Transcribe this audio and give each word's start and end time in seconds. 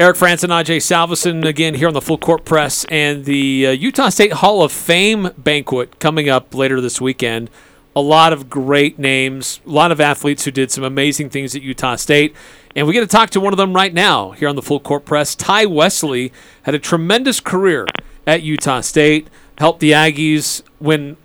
Eric 0.00 0.16
Frandsen 0.16 0.44
and 0.44 0.52
Ajay 0.52 0.76
Salvesen 0.76 1.44
again 1.44 1.74
here 1.74 1.88
on 1.88 1.94
the 1.94 2.00
Full 2.00 2.18
Court 2.18 2.44
Press 2.44 2.84
and 2.84 3.24
the 3.24 3.66
uh, 3.66 3.70
Utah 3.72 4.10
State 4.10 4.32
Hall 4.34 4.62
of 4.62 4.70
Fame 4.70 5.30
banquet 5.36 5.98
coming 5.98 6.28
up 6.28 6.54
later 6.54 6.80
this 6.80 7.00
weekend. 7.00 7.50
A 7.96 8.00
lot 8.00 8.32
of 8.32 8.48
great 8.48 8.96
names, 9.00 9.60
a 9.66 9.70
lot 9.70 9.90
of 9.90 10.00
athletes 10.00 10.44
who 10.44 10.52
did 10.52 10.70
some 10.70 10.84
amazing 10.84 11.30
things 11.30 11.56
at 11.56 11.62
Utah 11.62 11.96
State. 11.96 12.32
And 12.76 12.86
we 12.86 12.92
get 12.92 13.00
to 13.00 13.08
talk 13.08 13.30
to 13.30 13.40
one 13.40 13.52
of 13.52 13.56
them 13.56 13.74
right 13.74 13.92
now 13.92 14.30
here 14.30 14.48
on 14.48 14.54
the 14.54 14.62
Full 14.62 14.78
Court 14.78 15.04
Press. 15.04 15.34
Tai 15.34 15.66
Wesley 15.66 16.32
had 16.62 16.76
a 16.76 16.78
tremendous 16.78 17.40
career 17.40 17.84
at 18.24 18.44
Utah 18.44 18.82
State, 18.82 19.26
helped 19.58 19.80
the 19.80 19.90
Aggies 19.90 20.62
win 20.78 21.16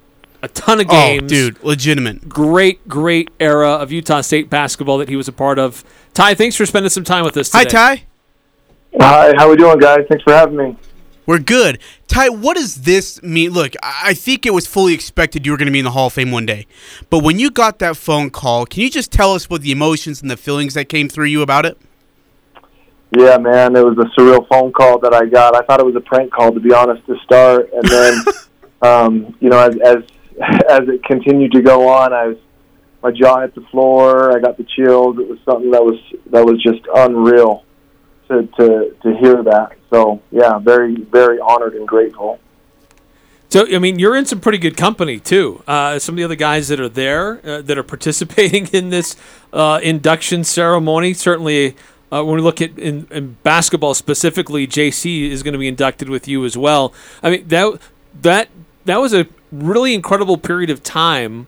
a 0.42 0.48
ton 0.48 0.82
of 0.82 0.88
games. 0.88 1.21
Oh, 1.26 1.28
dude, 1.28 1.64
legitimate. 1.64 2.28
Great, 2.28 2.88
great 2.88 3.30
era 3.40 3.70
of 3.70 3.92
Utah 3.92 4.21
State 4.21 4.50
basketball 4.50 4.98
that 4.98 5.10
he 5.10 5.16
was 5.16 5.28
a 5.28 5.32
part 5.32 5.60
of. 5.60 5.84
Tai, 6.16 6.34
thanks 6.34 6.55
for 6.55 6.66
spending 6.66 6.90
some 6.90 7.04
time 7.04 7.24
with 7.24 7.38
us 7.38 7.52
today. 7.52 7.66
Hi, 7.78 7.96
Tai. 7.96 8.04
Hi, 9.00 9.34
how 9.38 9.50
we 9.50 9.55
doing, 9.55 9.80
guys? 9.80 10.05
Thanks 10.08 10.23
for 10.23 10.34
having 10.34 10.55
me. 10.55 10.77
We're 11.26 11.40
good. 11.40 11.80
Tai, 12.08 12.30
what 12.30 12.58
does 12.58 12.84
this 12.84 13.23
mean? 13.23 13.52
Look, 13.52 13.73
I 13.81 14.13
think 14.13 14.45
it 14.45 14.54
was 14.54 14.68
fully 14.68 14.94
expected 14.94 15.45
you 15.45 15.52
were 15.52 15.58
going 15.58 15.68
to 15.68 15.72
be 15.72 15.80
in 15.80 15.85
the 15.85 15.91
Hall 15.91 16.08
of 16.08 16.13
Fame 16.13 16.31
one 16.31 16.45
day. 16.45 16.68
But 17.09 17.23
when 17.23 17.40
you 17.40 17.49
got 17.49 17.80
that 17.80 17.98
phone 17.98 18.30
call, 18.30 18.66
can 18.66 18.82
you 18.82 18.90
just 18.90 19.12
tell 19.12 19.34
us 19.34 19.49
what 19.49 19.62
the 19.62 19.71
emotions 19.71 20.21
and 20.21 20.30
the 20.30 20.38
feelings 20.38 20.76
that 20.76 20.90
came 20.90 21.09
through 21.09 21.26
you 21.26 21.41
about 21.41 21.66
it? 21.66 21.77
Yeah, 23.18 23.38
man, 23.38 23.76
it 23.76 23.84
was 23.84 23.98
a 23.98 24.20
surreal 24.20 24.48
phone 24.48 24.71
call 24.71 24.99
that 24.99 25.13
I 25.13 25.26
got. 25.26 25.55
I 25.55 25.66
thought 25.66 25.80
it 25.80 25.85
was 25.85 25.96
a 25.96 26.02
prank 26.02 26.32
call, 26.32 26.52
to 26.52 26.60
be 26.60 26.73
honest, 26.73 27.05
to 27.07 27.16
start, 27.23 27.71
and 27.73 27.88
then, 27.88 28.23
um, 28.82 29.35
you 29.40 29.49
know, 29.49 29.60
as 29.60 29.76
as 29.85 29.98
as 30.70 30.82
it 30.90 31.04
continued 31.04 31.52
to 31.54 31.62
go 31.62 31.88
on, 31.88 32.12
I 32.12 32.27
was 32.27 32.38
my 33.02 33.12
jaw 33.12 33.41
hit 33.41 33.54
the 33.55 33.62
floor. 33.71 34.35
I 34.35 34.40
got 34.40 34.57
the 34.57 34.66
chills. 34.76 35.18
It 35.20 35.27
was 35.27 35.40
something 35.46 35.71
that 35.71 35.84
was 35.84 35.99
that 36.32 36.44
was 36.44 36.62
just 36.62 36.82
unreal 36.96 37.63
to 38.27 38.48
to 38.58 38.95
to 39.02 39.18
hear 39.18 39.44
that. 39.44 39.77
So 39.90 40.22
yeah, 40.32 40.59
very 40.59 40.95
very 40.95 41.40
honored 41.40 41.76
and 41.76 41.88
grateful. 41.88 42.40
So 43.49 43.68
I 43.71 43.77
mean, 43.77 43.99
you're 43.99 44.16
in 44.16 44.26
some 44.26 44.40
pretty 44.40 44.57
good 44.57 44.76
company 44.76 45.20
too. 45.20 45.63
Uh, 45.68 45.99
some 45.99 46.13
of 46.13 46.18
the 46.18 46.24
other 46.24 46.35
guys 46.35 46.70
that 46.70 46.79
are 46.79 46.90
there 46.90 47.40
uh, 47.46 47.62
that 47.62 47.77
are 47.77 47.84
participating 47.96 48.68
in 48.68 48.90
this 48.90 49.16
uh, 49.54 49.79
induction 49.84 50.44
ceremony. 50.44 51.13
Certainly, 51.13 51.76
uh, 52.12 52.24
when 52.24 52.38
we 52.38 52.41
look 52.41 52.62
at 52.62 52.77
in, 52.79 53.07
in, 53.12 53.38
basketball 53.44 53.94
specifically, 53.94 54.66
JC 54.68 55.29
is 55.29 55.44
going 55.44 55.54
to 55.54 55.60
be 55.60 55.68
inducted 55.68 56.10
with 56.10 56.27
you 56.27 56.46
as 56.46 56.57
well. 56.57 56.94
I 57.21 57.29
mean 57.29 57.48
that 57.49 57.79
that 58.21 58.49
that 58.85 58.98
was 58.98 59.13
a 59.13 59.27
really 59.51 59.94
incredible 59.94 60.38
period 60.38 60.71
of 60.71 60.82
time 60.82 61.46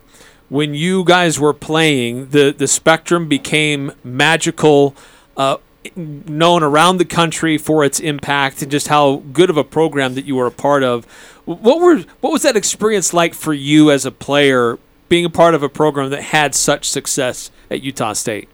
when 0.50 0.76
you 0.76 1.04
guys 1.04 1.40
were 1.40 1.54
playing. 1.54 2.30
The 2.30 2.52
the 2.56 2.68
spectrum 2.68 3.28
became 3.28 3.92
magical. 4.04 4.96
Uh, 5.36 5.58
known 5.96 6.64
around 6.64 6.98
the 6.98 7.06
country 7.06 7.58
for 7.58 7.84
its 7.84 8.00
impact 8.00 8.62
and 8.62 8.72
just 8.72 8.88
how 8.88 9.18
good 9.34 9.50
of 9.50 9.58
a 9.58 9.64
program 9.64 10.16
that 10.16 10.26
you 10.26 10.36
were 10.36 10.48
a 10.48 10.52
part 10.52 10.84
of. 10.84 11.06
What 11.46 11.80
were 11.80 12.04
what 12.22 12.34
was 12.34 12.44
that 12.44 12.56
experience 12.56 13.14
like 13.14 13.34
for 13.34 13.54
you 13.54 13.92
as 13.92 14.06
a 14.06 14.12
player 14.12 14.80
being 15.10 15.26
a 15.26 15.30
part 15.30 15.54
of 15.54 15.64
a 15.64 15.70
program 15.70 16.10
that 16.10 16.24
had 16.24 16.56
such 16.56 16.90
success 16.90 17.52
at 17.70 17.82
Utah 17.82 18.14
State? 18.14 18.50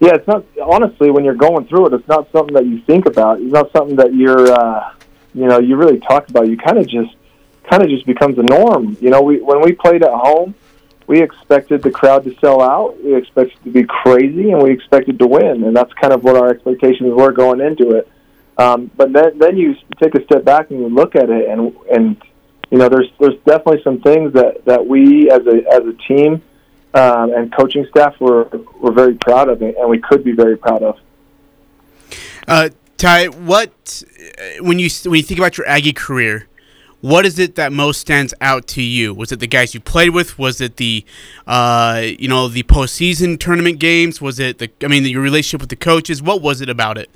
Yeah, 0.00 0.14
it's 0.14 0.26
not 0.26 0.44
honestly 0.62 1.10
when 1.10 1.24
you're 1.24 1.34
going 1.34 1.66
through 1.66 1.86
it, 1.86 1.92
it's 1.94 2.08
not 2.08 2.30
something 2.32 2.54
that 2.54 2.66
you 2.66 2.80
think 2.82 3.06
about. 3.06 3.40
It's 3.40 3.52
not 3.52 3.70
something 3.72 3.96
that 3.96 4.14
you're 4.14 4.52
uh, 4.52 4.94
you 5.34 5.46
know, 5.46 5.58
you 5.58 5.76
really 5.76 5.98
talk 5.98 6.28
about. 6.28 6.48
You 6.48 6.56
kind 6.56 6.78
of 6.78 6.86
just 6.86 7.14
kind 7.68 7.82
of 7.82 7.88
just 7.88 8.06
becomes 8.06 8.38
a 8.38 8.42
norm. 8.42 8.96
You 9.00 9.10
know, 9.10 9.22
we 9.22 9.40
when 9.40 9.60
we 9.60 9.72
played 9.72 10.02
at 10.02 10.12
home, 10.12 10.54
we 11.06 11.22
expected 11.22 11.82
the 11.82 11.90
crowd 11.90 12.24
to 12.24 12.34
sell 12.40 12.62
out. 12.62 13.02
We 13.02 13.14
expected 13.14 13.62
to 13.64 13.70
be 13.70 13.84
crazy, 13.84 14.50
and 14.50 14.62
we 14.62 14.70
expected 14.70 15.18
to 15.18 15.26
win. 15.26 15.64
And 15.64 15.76
that's 15.76 15.92
kind 15.94 16.12
of 16.12 16.24
what 16.24 16.36
our 16.36 16.48
expectations 16.48 17.12
were 17.12 17.32
going 17.32 17.60
into 17.60 17.90
it. 17.90 18.08
Um, 18.56 18.90
but 18.96 19.12
then, 19.12 19.38
then 19.38 19.56
you 19.56 19.74
take 20.00 20.14
a 20.14 20.24
step 20.24 20.44
back 20.44 20.70
and 20.70 20.80
you 20.80 20.88
look 20.88 21.16
at 21.16 21.28
it, 21.28 21.48
and 21.48 21.76
and 21.90 22.16
you 22.70 22.78
know, 22.78 22.88
there's 22.88 23.10
there's 23.18 23.36
definitely 23.44 23.82
some 23.82 24.00
things 24.00 24.32
that 24.34 24.64
that 24.64 24.86
we 24.86 25.30
as 25.30 25.46
a 25.46 25.64
as 25.72 25.82
a 25.86 25.92
team 26.08 26.42
um, 26.94 27.32
and 27.32 27.54
coaching 27.54 27.86
staff 27.90 28.18
were 28.20 28.44
were 28.80 28.92
very 28.92 29.14
proud 29.14 29.48
of, 29.48 29.60
and 29.62 29.88
we 29.88 29.98
could 29.98 30.24
be 30.24 30.32
very 30.32 30.56
proud 30.56 30.82
of. 30.82 30.98
Uh, 32.46 32.70
Tai, 32.96 33.26
what 33.26 34.02
when 34.60 34.78
you 34.78 34.88
when 35.04 35.16
you 35.16 35.22
think 35.22 35.38
about 35.38 35.58
your 35.58 35.66
Aggie 35.66 35.92
career? 35.92 36.46
What 37.04 37.26
is 37.26 37.38
it 37.38 37.56
that 37.56 37.70
most 37.70 38.00
stands 38.00 38.32
out 38.40 38.66
to 38.66 38.80
you? 38.80 39.12
Was 39.12 39.30
it 39.30 39.38
the 39.38 39.46
guys 39.46 39.74
you 39.74 39.80
played 39.80 40.14
with? 40.14 40.38
Was 40.38 40.62
it 40.62 40.78
the, 40.78 41.04
uh, 41.46 42.00
you 42.02 42.28
know, 42.28 42.48
the 42.48 42.62
postseason 42.62 43.38
tournament 43.38 43.78
games? 43.78 44.22
Was 44.22 44.40
it 44.40 44.56
the, 44.56 44.70
I 44.82 44.88
mean, 44.88 45.04
your 45.04 45.20
relationship 45.20 45.60
with 45.60 45.68
the 45.68 45.76
coaches? 45.76 46.22
What 46.22 46.40
was 46.40 46.62
it 46.62 46.70
about 46.70 46.96
it? 46.96 47.10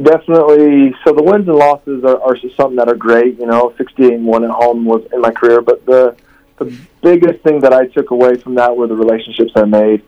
Definitely. 0.00 0.94
So 1.04 1.12
the 1.12 1.22
wins 1.24 1.48
and 1.48 1.56
losses 1.56 2.04
are, 2.04 2.22
are 2.22 2.36
something 2.56 2.76
that 2.76 2.88
are 2.88 2.94
great. 2.94 3.40
You 3.40 3.46
know, 3.46 3.74
68 3.76 4.12
and 4.12 4.24
one 4.24 4.44
at 4.44 4.50
home 4.50 4.84
was 4.84 5.04
in 5.12 5.20
my 5.20 5.32
career, 5.32 5.60
but 5.62 5.84
the 5.84 6.14
the 6.58 6.72
biggest 7.02 7.42
thing 7.42 7.58
that 7.60 7.72
I 7.72 7.86
took 7.86 8.12
away 8.12 8.36
from 8.36 8.54
that 8.54 8.76
were 8.76 8.86
the 8.86 8.94
relationships 8.94 9.50
I 9.56 9.64
made. 9.64 10.04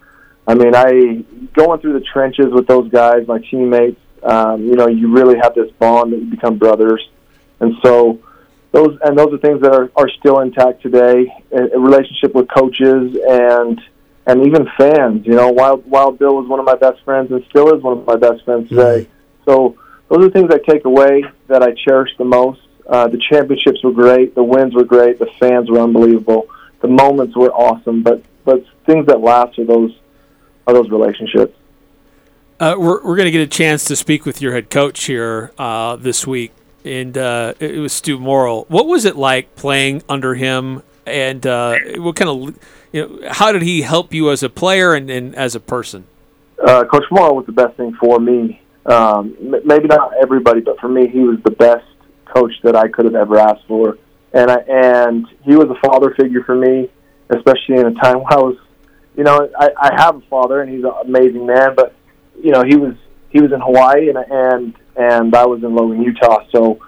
I 0.47 0.55
mean, 0.55 0.73
I 0.77 1.25
going 1.53 1.81
through 1.81 1.95
the 1.95 2.07
trenches 2.13 2.53
with 2.53 2.69
those 2.69 2.89
guys, 2.93 3.27
my 3.27 3.41
teammates. 3.41 3.99
Um, 4.23 4.67
you 4.67 4.77
know, 4.77 4.87
you 4.87 5.13
really 5.13 5.37
have 5.43 5.57
this 5.57 5.73
bond 5.81 6.13
that 6.13 6.21
you 6.21 6.27
become 6.27 6.59
brothers, 6.59 7.05
and 7.59 7.75
so 7.83 8.21
those 8.73 8.99
and 9.05 9.17
those 9.17 9.33
are 9.33 9.39
things 9.39 9.61
that 9.61 9.73
are, 9.73 9.91
are 9.97 10.09
still 10.09 10.41
intact 10.41 10.83
today. 10.83 11.33
A, 11.53 11.77
a 11.77 11.79
relationship 11.79 12.35
with 12.35 12.49
coaches 12.49 13.17
and 13.29 13.81
and 14.27 14.47
even 14.47 14.67
fans. 14.79 15.27
You 15.27 15.35
know, 15.35 15.51
Wild 15.51 15.89
Wild 15.89 16.19
Bill 16.19 16.35
was 16.35 16.49
one 16.49 16.59
of 16.59 16.65
my 16.65 16.77
best 16.77 17.05
friends 17.05 17.31
and 17.31 17.45
still 17.51 17.77
is 17.77 17.83
one 17.83 17.99
of 17.99 18.07
my 18.07 18.17
best 18.17 18.45
friends 18.45 18.71
today. 18.71 19.03
Mm-hmm. 19.03 19.51
So 19.51 19.77
those 20.09 20.27
are 20.27 20.31
things 20.31 20.51
I 20.51 20.59
take 20.59 20.85
away 20.85 21.25
that 21.49 21.63
I 21.63 21.73
cherish 21.73 22.11
the 22.17 22.25
most. 22.25 22.61
Uh, 22.87 23.09
the 23.09 23.21
championships 23.31 23.85
were 23.85 23.93
great. 23.93 24.35
The 24.35 24.43
wins 24.43 24.75
were 24.75 24.85
great. 24.85 25.19
The 25.19 25.31
fans 25.39 25.71
were 25.71 25.81
unbelievable. 25.81 26.49
The 26.81 26.89
moments 26.89 27.37
were 27.37 27.53
awesome. 27.53 28.03
But 28.03 28.23
but 28.45 28.65
things 28.87 29.07
that 29.07 29.21
last 29.21 29.59
are 29.59 29.65
those 29.67 29.95
are 30.67 30.73
those 30.73 30.89
relationships. 30.91 31.55
Uh, 32.59 32.77
we're 32.79 33.05
we're 33.05 33.17
going 33.17 33.27
to 33.27 33.31
get 33.31 33.43
a 33.43 33.47
chance 33.47 33.85
to 33.85 33.97
speak 33.97 34.25
with 34.25 34.41
your 34.41 34.53
head 34.55 34.71
coach 34.71 35.05
here 35.05 35.53
uh, 35.59 35.97
this 35.97 36.27
week 36.27 36.53
and 36.85 37.17
uh, 37.17 37.55
it 37.61 37.79
was 37.79 37.93
Stu 37.93 38.19
Morrill. 38.19 38.67
What 38.69 38.87
was 38.87 39.05
it 39.05 39.17
like 39.17 39.55
playing 39.57 40.03
under 40.09 40.35
him, 40.35 40.83
and 41.07 41.47
uh, 41.47 41.79
what 41.97 42.17
kind 42.17 42.31
of 42.31 42.59
you 42.93 43.07
know 43.07 43.31
how 43.31 43.53
did 43.53 43.63
he 43.63 43.83
help 43.83 44.13
you 44.13 44.31
as 44.31 44.43
a 44.43 44.51
player 44.51 44.95
and, 44.95 45.11
and 45.11 45.35
as 45.35 45.55
a 45.55 45.61
person? 45.61 46.05
Uh, 46.65 46.85
Coach 46.85 47.05
Morrill 47.11 47.37
was 47.37 47.47
the 47.47 47.53
best 47.53 47.77
thing 47.77 47.95
for 47.95 48.19
me. 48.19 48.61
Um, 48.87 49.37
maybe 49.65 49.87
not 49.87 50.13
everybody, 50.21 50.61
but 50.61 50.79
for 50.81 50.89
me, 50.89 51.09
he 51.09 51.21
was 51.21 51.39
the 51.45 51.53
best 51.53 51.87
coach 52.25 52.53
that 52.63 52.75
I 52.77 52.89
could 52.89 53.05
have 53.05 53.15
ever 53.15 53.39
asked 53.39 53.67
for, 53.67 53.99
and 54.33 54.51
I, 54.51 54.57
and 54.69 55.27
he 55.43 55.57
was 55.57 55.69
a 55.71 55.89
father 55.89 56.15
figure 56.15 56.43
for 56.45 56.55
me, 56.55 56.91
especially 57.31 57.77
in 57.77 57.87
a 57.87 57.95
time 57.95 58.17
when 58.17 58.33
I 58.33 58.37
was, 58.37 58.57
you 59.17 59.25
know, 59.25 59.49
I, 59.59 59.71
I 59.81 60.03
have 60.03 60.17
a 60.17 60.21
father 60.23 60.63
and 60.63 60.73
he's 60.73 60.85
an 60.85 60.93
amazing 61.05 61.47
man, 61.47 61.75
but 61.77 61.95
you 62.43 62.51
know 62.51 62.63
he 62.65 62.77
was 62.77 62.95
he 63.31 63.41
was 63.41 63.53
in 63.53 63.61
Hawaii 63.61 64.09
and 64.09 64.19
and 64.19 64.75
and 64.97 65.35
I 65.35 65.47
was 65.47 65.63
in 65.63 65.75
Logan, 65.75 66.03
Utah. 66.03 66.45
So 66.51 66.81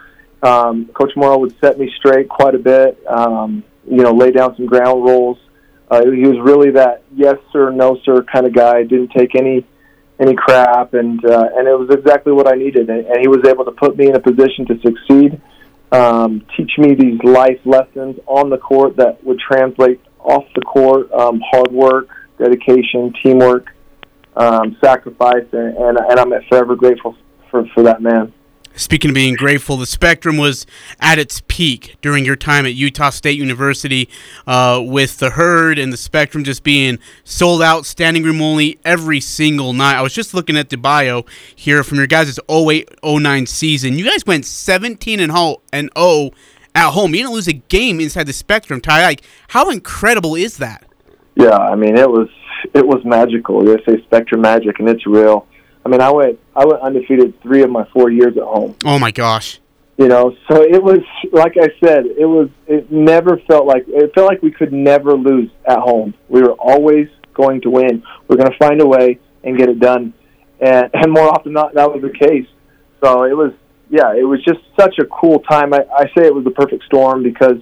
um, 0.43 0.87
Coach 0.95 1.13
Morrill 1.17 1.41
would 1.41 1.59
set 1.59 1.79
me 1.79 1.91
straight 1.97 2.29
quite 2.29 2.55
a 2.55 2.59
bit. 2.59 3.03
Um, 3.09 3.65
you 3.89 4.03
know, 4.03 4.13
lay 4.13 4.31
down 4.31 4.57
some 4.57 4.67
ground 4.67 5.03
rules. 5.05 5.39
Uh, 5.91 6.03
he 6.05 6.27
was 6.27 6.39
really 6.43 6.71
that 6.73 7.03
yes 7.15 7.37
sir, 7.53 7.71
no 7.71 7.99
sir 8.05 8.23
kind 8.23 8.47
of 8.47 8.55
guy. 8.55 8.83
Didn't 8.83 9.13
take 9.13 9.35
any 9.35 9.67
any 10.19 10.35
crap, 10.35 10.95
and 10.95 11.25
uh, 11.25 11.49
and 11.57 11.67
it 11.69 11.79
was 11.79 11.91
exactly 11.91 12.33
what 12.33 12.47
I 12.47 12.57
needed. 12.57 12.89
And, 12.89 13.07
he 13.21 13.29
was 13.29 13.45
able 13.47 13.65
to 13.65 13.73
put 13.73 13.97
me 13.97 14.09
in 14.09 14.17
a 14.17 14.21
position 14.21 14.67
to 14.67 14.81
succeed. 14.81 15.41
Um, 15.93 16.45
teach 16.57 16.73
me 16.79 16.95
these 16.95 17.23
life 17.23 17.61
lessons 17.65 18.19
on 18.27 18.51
the 18.51 18.59
court 18.59 18.97
that 18.97 19.23
would 19.25 19.39
translate 19.39 20.01
off 20.19 20.45
the 20.55 20.63
court. 20.63 21.13
Um, 21.13 21.41
hard 21.41 21.71
work, 21.71 22.09
dedication, 22.39 23.15
teamwork, 23.23 23.69
um, 24.37 24.77
sacrifice, 24.83 25.47
and, 25.53 25.77
and, 25.77 25.99
and 25.99 26.19
I'm 26.19 26.33
forever 26.49 26.75
grateful 26.75 27.17
for, 27.55 27.67
for 27.73 27.83
that 27.85 28.03
man. 28.03 28.33
Speaking 28.77 29.13
of 29.13 29.15
being 29.15 29.37
grateful, 29.37 29.77
the 29.77 29.87
Spectrum 29.87 30.37
was 30.37 30.67
at 30.99 31.17
its 31.17 31.41
peak 31.47 31.95
during 32.03 32.25
your 32.25 32.35
time 32.35 32.67
at 32.67 32.75
Utah 32.75 33.11
State 33.11 33.39
University 33.39 34.09
uh, 34.49 34.83
with 34.85 35.19
the 35.19 35.31
Herd 35.31 35.79
and 35.79 35.93
the 35.93 35.97
Spectrum 35.97 36.43
just 36.43 36.65
being 36.65 36.99
sold 37.23 37.63
out, 37.63 37.87
standing 37.87 38.25
room 38.25 38.43
only 38.43 38.81
every 38.85 39.21
single 39.21 39.73
night. 39.73 39.97
I 39.97 40.03
was 40.03 40.13
just 40.13 40.35
looking 40.35 40.57
at 40.57 40.71
the 40.71 40.77
bio 40.77 41.25
here 41.55 41.85
from 41.85 41.99
your 41.99 42.09
guys' 42.09 42.41
08 42.51 42.89
09 43.05 43.47
season. 43.47 43.97
You 43.97 44.11
guys 44.11 44.27
went 44.27 44.45
17 44.45 45.21
and 45.21 45.31
0 45.31 45.59
and 45.73 45.89
0 45.97 46.31
at 46.75 46.91
home. 46.91 47.15
You 47.15 47.21
didn't 47.21 47.35
lose 47.35 47.47
a 47.47 47.53
game 47.53 48.01
inside 48.01 48.27
the 48.27 48.33
Spectrum, 48.33 48.81
Tai. 48.81 49.05
Like, 49.05 49.23
how 49.49 49.71
incredible 49.71 50.35
is 50.35 50.57
that? 50.57 50.85
Yeah, 51.37 51.57
I 51.57 51.77
mean, 51.77 51.97
it 51.97 52.11
was 52.11 52.29
it 52.75 52.85
was 52.85 53.05
magical. 53.05 53.65
They 53.65 53.77
say 53.85 54.03
Spectrum 54.03 54.41
magic, 54.41 54.81
and 54.81 54.89
it's 54.89 55.07
real. 55.07 55.47
I 55.85 55.89
mean, 55.89 56.01
I 56.01 56.11
went 56.11 56.39
I 56.57 56.65
went 56.65 56.81
undefeated 56.83 57.41
three 57.43 57.63
of 57.63 57.71
my 57.71 57.85
four 57.93 58.11
years 58.11 58.37
at 58.37 58.43
home. 58.43 58.77
Oh 58.85 58.99
my 58.99 59.11
gosh! 59.11 59.61
You 59.99 60.09
know, 60.09 60.35
so 60.49 60.63
it 60.63 60.83
was 60.83 61.01
like 61.33 61.57
I 61.57 61.69
said, 61.85 62.07
it 62.07 62.27
was 62.27 62.49
it 62.67 62.91
never 62.91 63.37
felt 63.49 63.67
like 63.67 63.85
it 63.89 64.15
felt 64.15 64.27
like 64.27 64.43
we 64.43 64.51
could 64.51 64.73
never 64.73 65.15
lose 65.15 65.51
at 65.67 65.79
home. 65.79 66.15
We 66.29 66.41
were 66.43 66.55
always 66.55 67.09
going 67.35 67.61
to 67.63 67.71
win. 67.71 68.03
We 68.29 68.35
are 68.35 68.39
going 68.39 68.51
to 68.51 68.59
find 68.59 68.81
a 68.81 68.87
way 68.87 69.19
and 69.43 69.59
get 69.59 69.69
it 69.69 69.79
done. 69.79 70.15
and 70.61 70.91
and 70.95 71.13
more 71.13 71.29
often 71.29 71.53
than 71.53 71.55
not 71.55 71.75
that 71.75 71.93
was 71.93 72.03
the 72.03 72.11
case. 72.11 72.47
So 73.03 73.25
it 73.25 73.37
was 73.37 73.53
yeah, 73.91 74.15
it 74.15 74.25
was 74.25 74.43
just 74.43 74.61
such 74.79 74.99
a 74.99 75.05
cool 75.05 75.41
time. 75.41 75.75
I, 75.75 75.85
I 75.97 76.05
say 76.17 76.27
it 76.27 76.35
was 76.35 76.45
the 76.45 76.51
perfect 76.51 76.85
storm 76.85 77.23
because 77.23 77.59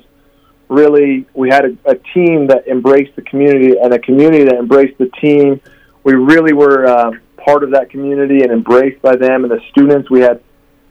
really 0.69 1.27
we 1.35 1.51
had 1.51 1.65
a, 1.65 1.91
a 1.91 1.97
team 2.15 2.47
that 2.47 2.67
embraced 2.69 3.15
the 3.17 3.23
community 3.23 3.77
and 3.79 3.93
a 3.93 3.99
community 3.99 4.45
that 4.45 4.55
embraced 4.55 4.97
the 4.99 5.11
team. 5.21 5.61
We 6.05 6.15
really 6.15 6.53
were 6.53 6.87
uh, 6.87 7.11
part 7.45 7.65
of 7.65 7.73
that 7.73 7.91
community 7.91 8.43
and 8.43 8.53
embraced 8.53 9.01
by 9.03 9.17
them 9.17 9.45
and 9.45 9.51
the 9.51 9.61
students. 9.71 10.11
We 10.11 10.21
had 10.21 10.43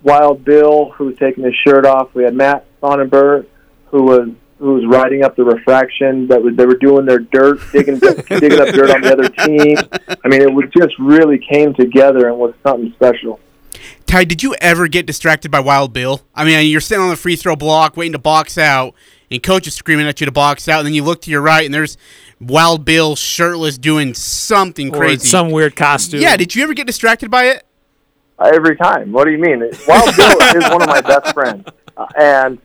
Wild 0.03 0.43
Bill 0.43 0.91
who 0.91 1.05
was 1.05 1.17
taking 1.17 1.43
his 1.43 1.55
shirt 1.65 1.85
off. 1.85 2.13
We 2.13 2.23
had 2.23 2.33
Matt 2.33 2.65
Sonnenberg 2.81 3.47
who 3.85 4.03
was 4.03 4.29
who 4.57 4.75
was 4.75 4.85
riding 4.85 5.23
up 5.23 5.35
the 5.35 5.43
refraction. 5.43 6.27
That 6.27 6.41
was 6.41 6.55
they 6.55 6.65
were 6.65 6.77
doing 6.77 7.05
their 7.05 7.19
dirt, 7.19 7.59
digging 7.71 7.99
digging 7.99 8.59
up 8.59 8.69
dirt 8.69 8.91
on 8.91 9.01
the 9.01 9.11
other 9.11 9.29
team. 9.29 9.77
I 10.23 10.27
mean, 10.27 10.41
it 10.41 10.53
was 10.53 10.65
just 10.77 10.93
really 10.99 11.39
came 11.39 11.73
together 11.73 12.27
and 12.27 12.37
was 12.37 12.53
something 12.63 12.91
special. 12.93 13.39
Tai, 14.05 14.25
did 14.25 14.43
you 14.43 14.53
ever 14.55 14.87
get 14.87 15.05
distracted 15.05 15.49
by 15.49 15.59
Wild 15.59 15.93
Bill? 15.93 16.21
I 16.35 16.45
mean, 16.45 16.69
you're 16.69 16.81
sitting 16.81 17.03
on 17.03 17.09
the 17.09 17.15
free 17.15 17.35
throw 17.35 17.55
block 17.55 17.97
waiting 17.97 18.11
to 18.11 18.19
box 18.19 18.57
out, 18.57 18.93
and 19.31 19.41
coach 19.41 19.65
is 19.67 19.73
screaming 19.73 20.05
at 20.07 20.19
you 20.19 20.25
to 20.25 20.31
box 20.31 20.67
out, 20.67 20.79
and 20.79 20.87
then 20.87 20.93
you 20.93 21.03
look 21.03 21.21
to 21.21 21.31
your 21.31 21.41
right, 21.41 21.65
and 21.65 21.73
there's 21.73 21.97
Wild 22.39 22.83
Bill 22.85 23.15
shirtless 23.15 23.77
doing 23.77 24.13
something 24.13 24.93
Or 24.93 24.97
crazy. 24.99 25.27
some 25.27 25.51
weird 25.51 25.75
costume. 25.75 26.21
yeah, 26.21 26.35
did 26.37 26.53
you 26.55 26.63
ever 26.63 26.73
get 26.73 26.85
distracted 26.87 27.31
by 27.31 27.45
it? 27.45 27.65
Every 28.43 28.75
time. 28.75 29.11
What 29.11 29.25
do 29.25 29.31
you 29.31 29.37
mean? 29.37 29.59
Wild 29.87 30.15
Bill 30.17 30.37
is 30.55 30.63
one 30.69 30.81
of 30.81 30.87
my 30.87 31.01
best 31.01 31.33
friends, 31.33 31.65
uh, 31.95 32.07
and 32.19 32.57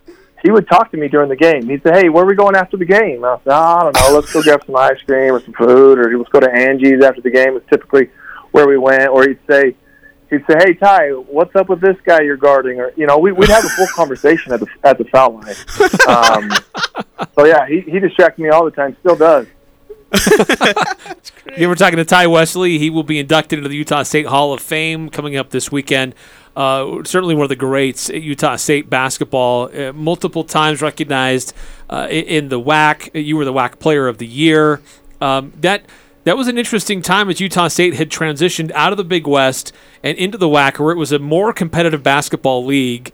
he 0.43 0.51
would 0.51 0.67
talk 0.69 0.91
to 0.93 0.97
me 0.97 1.09
during 1.09 1.29
the 1.29 1.37
game. 1.37 1.69
He'd 1.69 1.83
say, 1.83 1.91
"Hey, 1.93 2.09
where 2.09 2.25
are 2.25 2.27
we 2.27 2.35
going 2.35 2.57
after 2.57 2.77
the 2.79 2.85
game?" 2.87 3.25
I 3.25 3.37
said, 3.45 3.53
oh, 3.53 3.55
"I 3.55 3.83
don't 3.83 3.95
know. 3.97 4.15
Let's 4.19 4.33
go 4.33 4.43
grab 4.43 4.63
some 4.65 4.77
ice 4.77 5.01
cream 5.07 5.35
or 5.35 5.41
some 5.43 5.53
food, 5.55 5.99
or 5.99 6.17
let's 6.17 6.31
go 6.31 6.41
to 6.41 6.51
Angie's 6.51 7.03
after 7.05 7.21
the 7.21 7.31
game." 7.31 7.57
It's 7.57 7.69
typically 7.69 8.11
where 8.53 8.67
we 8.67 8.79
went. 8.79 9.09
Or 9.09 9.29
he'd 9.29 9.39
say, 9.51 9.75
"He'd 10.31 10.45
say, 10.49 10.57
hey 10.59 10.75
Tai, 10.75 11.11
what's 11.11 11.55
up 11.57 11.69
with 11.69 11.81
this 11.81 11.97
guy 12.05 12.23
you're 12.23 12.37
guarding?" 12.37 12.81
Or 12.81 12.93
you 12.97 13.07
know, 13.07 13.19
we, 13.19 13.33
we'd 13.33 13.49
have 13.49 13.65
a 13.65 13.69
full 13.69 13.87
conversation 13.95 14.53
at 14.53 14.61
the 14.61 14.67
at 14.85 14.99
the 14.99 15.05
foul 15.05 15.35
line. 15.35 15.55
Um, 16.09 16.51
so 17.35 17.45
yeah, 17.45 17.67
he 17.67 17.81
he 17.81 17.99
distracted 17.99 18.43
me 18.43 18.49
all 18.51 18.65
the 18.65 18.71
time. 18.71 18.97
Still 19.01 19.17
does. 19.17 19.47
You 21.57 21.69
were 21.69 21.75
talking 21.75 21.97
to 21.97 22.05
Tai 22.05 22.27
Wesley. 22.27 22.79
He 22.79 22.91
will 22.91 23.03
be 23.03 23.19
inducted 23.19 23.59
into 23.59 23.71
the 23.71 23.77
Utah 23.77 24.03
State 24.03 24.27
Hall 24.27 24.53
of 24.53 24.61
Fame 24.61 25.09
coming 25.09 25.37
up 25.37 25.51
this 25.51 25.73
weekend. 25.73 26.15
Uh, 26.55 27.03
certainly 27.05 27.35
one 27.35 27.45
of 27.45 27.49
the 27.49 27.57
greats 27.57 28.11
at 28.11 28.23
Utah 28.23 28.57
State 28.57 28.91
basketball. 28.91 29.71
Uh, 29.75 29.93
multiple 29.95 30.45
times 30.45 30.83
recognized 30.83 31.55
uh, 31.89 32.09
in 32.11 32.51
the 32.51 32.61
WAC. 32.61 33.11
You 33.15 33.39
were 33.39 33.47
the 33.47 33.55
WAC 33.55 33.79
Player 33.79 34.07
of 34.07 34.19
the 34.19 34.27
Year. 34.27 34.83
Um, 35.21 35.53
that 35.61 35.87
that 36.27 36.37
was 36.37 36.49
an 36.49 36.59
interesting 36.59 37.03
time 37.03 37.31
as 37.31 37.41
Utah 37.41 37.69
State 37.69 37.95
had 37.95 38.11
transitioned 38.11 38.73
out 38.73 38.93
of 38.93 38.97
the 38.97 39.05
Big 39.05 39.29
West 39.29 39.73
and 40.03 40.19
into 40.19 40.37
the 40.37 40.49
WAC, 40.49 40.81
where 40.81 40.91
it 40.91 40.99
was 40.99 41.13
a 41.13 41.21
more 41.21 41.53
competitive 41.53 42.03
basketball 42.03 42.65
league. 42.65 43.13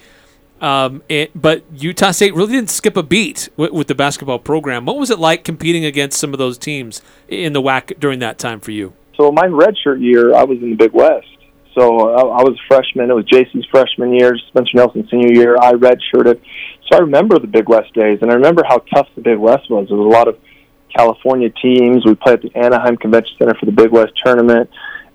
Um, 0.62 1.02
it, 1.10 1.30
but 1.34 1.62
Utah 1.74 2.12
State 2.12 2.34
really 2.34 2.54
didn't 2.54 2.70
skip 2.70 2.96
a 2.96 3.02
beat 3.02 3.50
with, 3.54 3.72
with 3.72 3.88
the 3.88 3.94
basketball 3.94 4.38
program. 4.38 4.86
What 4.86 4.96
was 4.96 5.10
it 5.10 5.18
like 5.18 5.44
competing 5.44 5.84
against 5.84 6.18
some 6.18 6.32
of 6.32 6.38
those 6.38 6.56
teams 6.56 7.02
in 7.28 7.52
the 7.52 7.60
WAC 7.60 8.00
during 8.00 8.20
that 8.20 8.38
time 8.38 8.60
for 8.60 8.70
you? 8.70 8.94
So 9.18 9.30
my 9.30 9.46
redshirt 9.46 10.00
year, 10.00 10.34
I 10.34 10.44
was 10.44 10.58
in 10.62 10.70
the 10.70 10.76
Big 10.76 10.92
West. 10.94 11.26
So 11.74 12.14
I, 12.14 12.20
I 12.20 12.42
was 12.42 12.58
a 12.58 12.66
freshman. 12.66 13.10
It 13.10 13.14
was 13.14 13.26
JC's 13.26 13.66
freshman 13.70 14.14
year, 14.14 14.38
Spencer 14.48 14.70
Nelson's 14.72 15.10
senior 15.10 15.34
year. 15.34 15.56
I 15.60 15.72
redshirted. 15.72 16.40
So 16.88 16.96
I 16.96 17.00
remember 17.00 17.38
the 17.38 17.46
Big 17.46 17.68
West 17.68 17.92
days, 17.92 18.20
and 18.22 18.30
I 18.30 18.34
remember 18.36 18.62
how 18.66 18.78
tough 18.78 19.08
the 19.16 19.20
Big 19.20 19.36
West 19.36 19.68
was. 19.68 19.88
There 19.88 19.98
was 19.98 20.06
a 20.06 20.16
lot 20.16 20.28
of 20.28 20.38
California 20.96 21.50
teams. 21.50 22.04
We 22.04 22.14
played 22.14 22.36
at 22.36 22.42
the 22.42 22.56
Anaheim 22.56 22.96
Convention 22.96 23.34
Center 23.38 23.54
for 23.54 23.66
the 23.66 23.72
Big 23.72 23.90
West 23.90 24.12
tournament. 24.24 24.70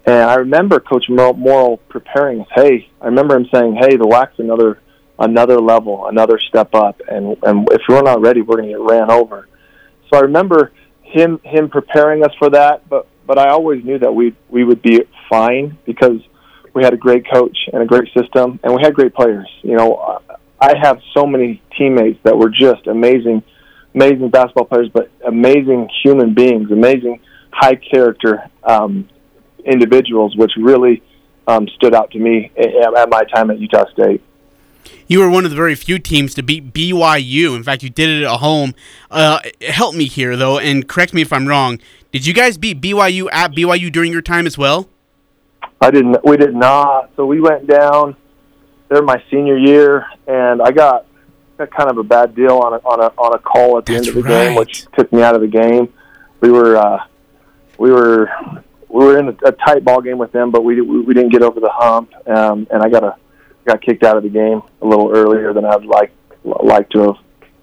And 0.05 0.29
I 0.29 0.35
remember 0.35 0.79
Coach 0.79 1.05
Mor- 1.09 1.33
Morrill 1.33 1.77
preparing 1.89 2.41
us. 2.41 2.47
Hey, 2.55 2.89
I 3.01 3.05
remember 3.05 3.35
him 3.35 3.47
saying, 3.53 3.75
"Hey, 3.75 3.97
the 3.97 4.07
WAC's 4.07 4.39
another 4.39 4.79
another 5.19 5.59
level, 5.59 6.07
another 6.07 6.39
step 6.39 6.73
up, 6.73 7.01
and 7.07 7.37
and 7.43 7.67
if 7.71 7.81
we're 7.89 8.01
not 8.01 8.21
ready, 8.21 8.41
we're 8.41 8.57
going 8.57 8.69
to 8.69 8.75
get 8.75 8.81
ran 8.81 9.11
over." 9.11 9.47
So 10.09 10.17
I 10.17 10.21
remember 10.21 10.71
him 11.01 11.39
him 11.43 11.69
preparing 11.69 12.23
us 12.23 12.31
for 12.39 12.49
that. 12.51 12.87
But 12.87 13.07
but 13.25 13.37
I 13.37 13.49
always 13.49 13.83
knew 13.83 13.99
that 13.99 14.13
we 14.13 14.33
we 14.49 14.63
would 14.63 14.81
be 14.81 15.03
fine 15.29 15.77
because 15.85 16.21
we 16.73 16.83
had 16.83 16.93
a 16.93 16.97
great 16.97 17.25
coach 17.31 17.57
and 17.73 17.81
a 17.81 17.85
great 17.85 18.07
system, 18.13 18.59
and 18.63 18.73
we 18.73 18.81
had 18.81 18.93
great 18.93 19.13
players. 19.13 19.49
You 19.63 19.75
know, 19.75 20.21
I 20.59 20.73
have 20.81 20.99
so 21.13 21.25
many 21.25 21.61
teammates 21.77 22.19
that 22.23 22.37
were 22.37 22.49
just 22.49 22.87
amazing, 22.87 23.43
amazing 23.97 24.29
basketball 24.29 24.65
players, 24.65 24.89
but 24.93 25.09
amazing 25.25 25.89
human 26.03 26.33
beings, 26.35 26.69
amazing 26.71 27.19
high 27.51 27.75
character 27.75 28.47
um, 28.63 29.09
individuals, 29.65 30.35
which 30.35 30.51
really 30.55 31.01
um, 31.47 31.67
stood 31.75 31.95
out 31.95 32.11
to 32.11 32.19
me 32.19 32.51
at, 32.55 32.95
at 32.95 33.09
my 33.09 33.23
time 33.33 33.49
at 33.49 33.59
Utah 33.59 33.85
State. 33.91 34.21
You 35.07 35.19
were 35.19 35.29
one 35.29 35.45
of 35.45 35.51
the 35.51 35.57
very 35.57 35.73
few 35.73 35.97
teams 35.97 36.33
to 36.35 36.43
beat 36.43 36.73
BYU. 36.73 37.55
In 37.55 37.63
fact, 37.63 37.81
you 37.81 37.89
did 37.89 38.09
it 38.09 38.23
at 38.23 38.37
home. 38.39 38.75
Uh, 39.09 39.39
help 39.61 39.95
me 39.95 40.05
here, 40.05 40.37
though, 40.37 40.59
and 40.59 40.87
correct 40.87 41.13
me 41.13 41.21
if 41.21 41.33
I'm 41.33 41.47
wrong. 41.47 41.79
Did 42.11 42.25
you 42.25 42.33
guys 42.33 42.57
beat 42.57 42.79
BYU 42.79 43.27
at 43.31 43.51
BYU 43.51 43.91
during 43.91 44.11
your 44.11 44.21
time 44.21 44.45
as 44.45 44.57
well? 44.57 44.89
I 45.81 45.91
didn't. 45.91 46.23
We 46.23 46.37
did 46.37 46.55
not. 46.55 47.11
So 47.15 47.25
we 47.25 47.41
went 47.41 47.67
down 47.67 48.15
there 48.89 49.01
my 49.01 49.21
senior 49.31 49.57
year, 49.57 50.05
and 50.27 50.61
I 50.61 50.71
got, 50.71 51.06
got 51.57 51.71
kind 51.71 51.89
of 51.89 51.97
a 51.97 52.03
bad 52.03 52.35
deal 52.35 52.57
on 52.57 52.73
a 52.73 52.77
on 52.77 52.99
a 52.99 53.07
on 53.17 53.33
a 53.33 53.39
call 53.39 53.77
at 53.77 53.85
the 53.85 53.93
That's 53.93 54.07
end 54.07 54.17
of 54.17 54.23
the 54.23 54.29
right. 54.29 54.47
game, 54.47 54.55
which 54.55 54.85
took 54.97 55.11
me 55.11 55.21
out 55.21 55.35
of 55.35 55.41
the 55.41 55.47
game. 55.47 55.93
We 56.41 56.51
were 56.51 56.77
uh, 56.77 57.05
we 57.77 57.91
were 57.91 58.29
we 58.89 59.05
were 59.05 59.19
in 59.19 59.29
a, 59.29 59.47
a 59.47 59.51
tight 59.51 59.83
ball 59.83 60.01
game 60.01 60.17
with 60.17 60.31
them, 60.31 60.51
but 60.51 60.63
we 60.63 60.79
we, 60.81 61.01
we 61.01 61.13
didn't 61.13 61.31
get 61.31 61.41
over 61.41 61.59
the 61.59 61.71
hump, 61.71 62.13
um, 62.27 62.67
and 62.71 62.81
I 62.81 62.89
got 62.89 63.03
a 63.03 63.15
got 63.65 63.81
kicked 63.81 64.03
out 64.03 64.17
of 64.17 64.23
the 64.23 64.29
game 64.29 64.61
a 64.81 64.85
little 64.85 65.11
earlier 65.11 65.53
than 65.53 65.65
I'd 65.65 65.85
like 65.85 66.11
like 66.43 66.89
to 66.91 66.99
have. 66.99 67.15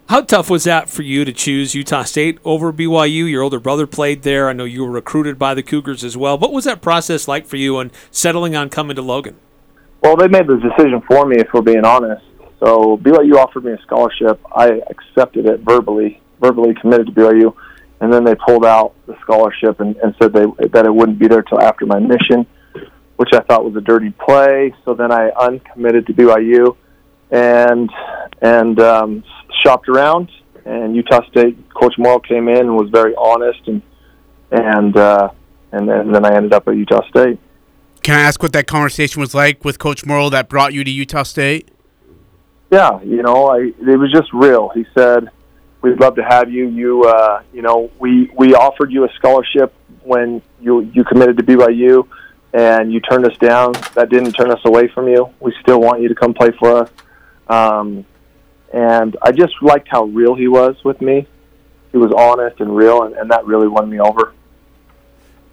How 0.07 0.21
tough 0.21 0.51
was 0.51 0.65
that 0.65 0.87
for 0.87 1.01
you 1.01 1.25
to 1.25 1.33
choose 1.33 1.73
Utah 1.73 2.03
State 2.03 2.37
over 2.45 2.71
BYU? 2.71 3.27
Your 3.27 3.41
older 3.41 3.59
brother 3.59 3.87
played 3.87 4.21
there. 4.21 4.47
I 4.47 4.53
know 4.53 4.63
you 4.63 4.83
were 4.83 4.91
recruited 4.91 5.39
by 5.39 5.55
the 5.55 5.63
Cougars 5.63 6.03
as 6.03 6.15
well. 6.15 6.37
What 6.37 6.53
was 6.53 6.65
that 6.65 6.79
process 6.79 7.27
like 7.27 7.47
for 7.47 7.55
you 7.55 7.77
on 7.77 7.91
settling 8.11 8.55
on 8.55 8.69
coming 8.69 8.95
to 8.97 9.01
Logan? 9.01 9.37
Well, 10.03 10.15
they 10.15 10.27
made 10.27 10.45
the 10.45 10.57
decision 10.57 11.01
for 11.07 11.25
me, 11.25 11.37
if 11.37 11.47
we're 11.51 11.63
being 11.63 11.83
honest. 11.83 12.23
So 12.65 12.97
BYU 12.97 13.35
offered 13.35 13.63
me 13.63 13.73
a 13.73 13.81
scholarship. 13.83 14.41
I 14.55 14.81
accepted 14.89 15.45
it 15.45 15.59
verbally, 15.59 16.19
verbally 16.41 16.73
committed 16.73 17.05
to 17.05 17.11
BYU, 17.13 17.55
and 18.01 18.11
then 18.11 18.23
they 18.23 18.33
pulled 18.33 18.65
out 18.65 18.95
the 19.05 19.15
scholarship 19.21 19.79
and, 19.79 19.95
and 19.97 20.15
said 20.19 20.33
they 20.33 20.45
that 20.69 20.85
it 20.85 20.93
wouldn't 20.93 21.19
be 21.19 21.27
there 21.27 21.43
till 21.43 21.61
after 21.61 21.85
my 21.85 21.99
mission, 21.99 22.47
which 23.17 23.29
I 23.33 23.41
thought 23.41 23.63
was 23.63 23.75
a 23.75 23.81
dirty 23.81 24.09
play. 24.09 24.73
So 24.83 24.95
then 24.95 25.11
I 25.11 25.29
uncommitted 25.29 26.07
to 26.07 26.13
BYU, 26.13 26.75
and 27.29 27.91
and 28.41 28.79
um, 28.79 29.23
shopped 29.63 29.87
around. 29.87 30.31
And 30.65 30.95
Utah 30.95 31.21
State 31.29 31.69
coach 31.69 31.93
Morrill 31.99 32.19
came 32.21 32.47
in 32.47 32.57
and 32.57 32.75
was 32.75 32.89
very 32.89 33.13
honest, 33.15 33.59
and 33.67 33.83
and 34.51 34.97
uh, 34.97 35.29
and 35.71 35.87
then, 35.87 36.11
then 36.11 36.25
I 36.25 36.35
ended 36.35 36.53
up 36.53 36.67
at 36.67 36.75
Utah 36.75 37.07
State. 37.09 37.37
Can 38.01 38.15
I 38.15 38.21
ask 38.21 38.41
what 38.41 38.53
that 38.53 38.65
conversation 38.65 39.19
was 39.19 39.35
like 39.35 39.63
with 39.63 39.77
Coach 39.77 40.03
Morrill 40.03 40.31
that 40.31 40.49
brought 40.49 40.73
you 40.73 40.83
to 40.83 40.89
Utah 40.89 41.21
State? 41.21 41.69
Yeah, 42.75 43.01
you 43.03 43.23
know, 43.23 43.47
I 43.47 43.71
it 43.89 43.97
was 43.97 44.11
just 44.11 44.33
real. 44.33 44.67
He 44.67 44.85
said, 44.93 45.29
"We'd 45.81 45.97
love 46.01 46.15
to 46.17 46.23
have 46.25 46.51
you. 46.51 46.67
You, 46.67 47.05
uh, 47.05 47.41
you 47.53 47.61
know, 47.61 47.89
we 47.99 48.29
we 48.35 48.53
offered 48.53 48.91
you 48.91 49.05
a 49.05 49.13
scholarship 49.13 49.73
when 50.03 50.41
you 50.59 50.81
you 50.81 51.05
committed 51.05 51.37
to 51.37 51.43
BYU, 51.43 52.05
and 52.53 52.91
you 52.91 52.99
turned 52.99 53.25
us 53.25 53.37
down. 53.37 53.75
That 53.93 54.09
didn't 54.09 54.33
turn 54.33 54.51
us 54.51 54.59
away 54.65 54.89
from 54.89 55.07
you. 55.07 55.29
We 55.39 55.53
still 55.61 55.79
want 55.79 56.01
you 56.01 56.09
to 56.09 56.15
come 56.15 56.33
play 56.33 56.51
for 56.59 56.81
us." 56.81 56.89
Um, 57.47 58.05
and 58.73 59.15
I 59.21 59.31
just 59.31 59.53
liked 59.61 59.87
how 59.87 60.03
real 60.03 60.35
he 60.35 60.49
was 60.49 60.75
with 60.83 60.99
me. 60.99 61.27
He 61.93 61.97
was 61.97 62.11
honest 62.11 62.59
and 62.59 62.75
real, 62.75 63.03
and, 63.03 63.15
and 63.15 63.31
that 63.31 63.45
really 63.45 63.69
won 63.69 63.89
me 63.89 64.01
over. 64.01 64.33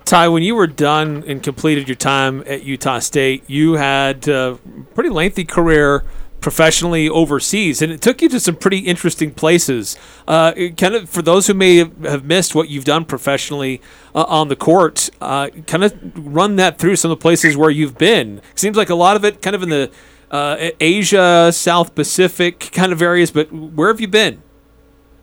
Tai, 0.05 0.27
when 0.27 0.43
you 0.43 0.57
were 0.57 0.67
done 0.67 1.23
and 1.29 1.41
completed 1.41 1.87
your 1.87 1.95
time 1.95 2.43
at 2.49 2.65
Utah 2.65 2.99
State, 2.99 3.49
you 3.49 3.75
had 3.75 4.27
a 4.27 4.59
pretty 4.95 5.09
lengthy 5.09 5.45
career 5.45 6.05
professionally 6.43 7.09
overseas, 7.09 7.81
and 7.81 7.91
it 7.91 8.03
took 8.03 8.21
you 8.21 8.29
to 8.29 8.41
some 8.41 8.57
pretty 8.57 8.81
interesting 8.81 9.33
places. 9.33 9.97
Uh, 10.29 10.53
kind 10.77 10.95
of 10.95 11.09
for 11.09 11.23
those 11.23 11.47
who 11.47 11.55
may 11.55 11.77
have 11.79 12.25
missed 12.25 12.55
what 12.55 12.69
you've 12.69 12.85
done 12.85 13.05
professionally 13.05 13.81
uh, 14.15 14.25
on 14.25 14.49
the 14.49 14.57
court, 14.57 15.09
uh, 15.21 15.49
kind 15.67 15.85
of 15.85 15.95
run 16.17 16.57
that 16.57 16.79
through 16.79 16.97
some 16.97 17.11
of 17.11 17.19
the 17.19 17.23
places 17.23 17.57
where 17.57 17.71
you've 17.71 17.97
been. 17.97 18.43
Seems 18.55 18.77
like 18.77 18.91
a 18.91 18.95
lot 18.95 19.17
of 19.17 19.25
it 19.25 19.41
kind 19.41 19.57
of 19.57 19.63
in 19.63 19.71
the 19.71 19.91
uh, 20.31 20.71
Asia, 20.81 21.51
South 21.53 21.95
Pacific 21.95 22.59
kind 22.73 22.93
of 22.93 23.01
areas, 23.01 23.31
but 23.31 23.53
where 23.53 23.89
have 23.89 24.01
you 24.01 24.09
been? 24.09 24.43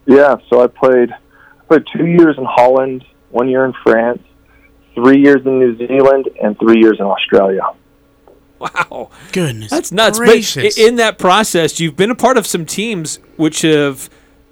Yeah, 0.05 0.37
so 0.49 0.63
I 0.63 0.67
played 0.67 1.13
played 1.67 1.83
two 1.95 2.07
years 2.07 2.35
in 2.37 2.45
Holland, 2.45 3.03
one 3.29 3.47
year 3.47 3.65
in 3.65 3.73
France, 3.83 4.21
three 4.95 5.21
years 5.21 5.45
in 5.45 5.59
New 5.59 5.77
Zealand, 5.77 6.29
and 6.41 6.57
three 6.57 6.79
years 6.79 6.97
in 6.99 7.05
Australia. 7.05 7.61
Wow. 8.89 9.09
Goodness, 9.31 9.71
That's 9.71 9.91
nuts. 9.91 10.19
Gracious. 10.19 10.75
But 10.75 10.83
in 10.83 10.95
that 10.97 11.17
process, 11.17 11.79
you've 11.79 11.95
been 11.95 12.11
a 12.11 12.15
part 12.15 12.37
of 12.37 12.45
some 12.45 12.65
teams 12.65 13.19
which 13.37 13.61
have 13.61 14.09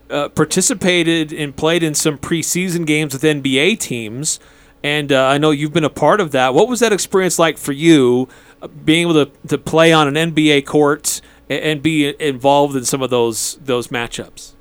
uh, 0.09 0.29
participated 0.29 1.33
and 1.33 1.53
played 1.55 1.83
in 1.83 1.93
some 1.93 2.17
preseason 2.17 2.85
games 2.85 3.11
with 3.13 3.21
NBA 3.23 3.79
teams. 3.79 4.39
and 4.81 5.11
uh, 5.11 5.25
I 5.27 5.37
know 5.37 5.51
you've 5.51 5.73
been 5.73 5.83
a 5.83 5.89
part 5.89 6.21
of 6.21 6.31
that. 6.31 6.53
What 6.53 6.69
was 6.69 6.79
that 6.79 6.93
experience 6.93 7.37
like 7.37 7.57
for 7.57 7.73
you, 7.73 8.29
uh, 8.61 8.67
being 8.67 9.09
able 9.09 9.25
to, 9.25 9.31
to 9.49 9.57
play 9.57 9.91
on 9.91 10.07
an 10.15 10.33
NBA 10.33 10.65
court 10.65 11.19
and, 11.49 11.59
and 11.61 11.81
be 11.83 12.15
involved 12.21 12.77
in 12.77 12.85
some 12.85 13.01
of 13.01 13.09
those 13.09 13.59
those 13.65 13.89
matchups? 13.89 14.53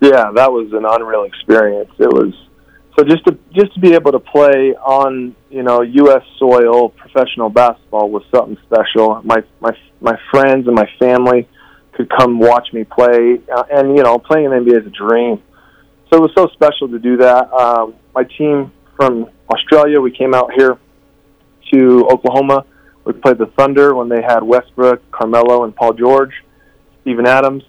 Yeah, 0.00 0.32
that 0.34 0.50
was 0.52 0.72
an 0.72 0.84
unreal 0.84 1.22
experience. 1.22 1.90
It 1.98 2.12
was 2.12 2.34
so 2.96 3.04
just 3.04 3.24
to 3.26 3.36
just 3.52 3.74
to 3.74 3.80
be 3.80 3.94
able 3.94 4.12
to 4.12 4.20
play 4.20 4.74
on 4.74 5.34
you 5.50 5.62
know 5.62 5.82
U.S. 5.82 6.22
soil, 6.38 6.90
professional 6.90 7.50
basketball 7.50 8.10
was 8.10 8.22
something 8.32 8.56
special. 8.66 9.20
My 9.24 9.42
my 9.60 9.76
my 10.00 10.18
friends 10.30 10.66
and 10.66 10.76
my 10.76 10.88
family 10.98 11.48
could 11.92 12.08
come 12.10 12.38
watch 12.38 12.68
me 12.72 12.84
play, 12.84 13.40
uh, 13.54 13.64
and 13.70 13.96
you 13.96 14.02
know 14.02 14.18
playing 14.18 14.46
in 14.46 14.50
the 14.52 14.70
NBA 14.70 14.80
is 14.82 14.86
a 14.86 14.90
dream. 14.90 15.42
So 16.10 16.18
it 16.18 16.20
was 16.20 16.32
so 16.36 16.48
special 16.52 16.88
to 16.88 16.98
do 16.98 17.16
that. 17.16 17.52
Um, 17.52 17.94
my 18.14 18.24
team 18.24 18.70
from 18.96 19.28
Australia, 19.50 20.00
we 20.00 20.12
came 20.12 20.34
out 20.34 20.52
here 20.54 20.78
to 21.72 22.06
Oklahoma. 22.10 22.64
We 23.04 23.12
played 23.12 23.38
the 23.38 23.46
Thunder 23.58 23.94
when 23.94 24.08
they 24.08 24.22
had 24.22 24.42
Westbrook, 24.42 25.10
Carmelo, 25.10 25.64
and 25.64 25.74
Paul 25.74 25.94
George, 25.94 26.32
Steven 27.02 27.26
Adams, 27.26 27.64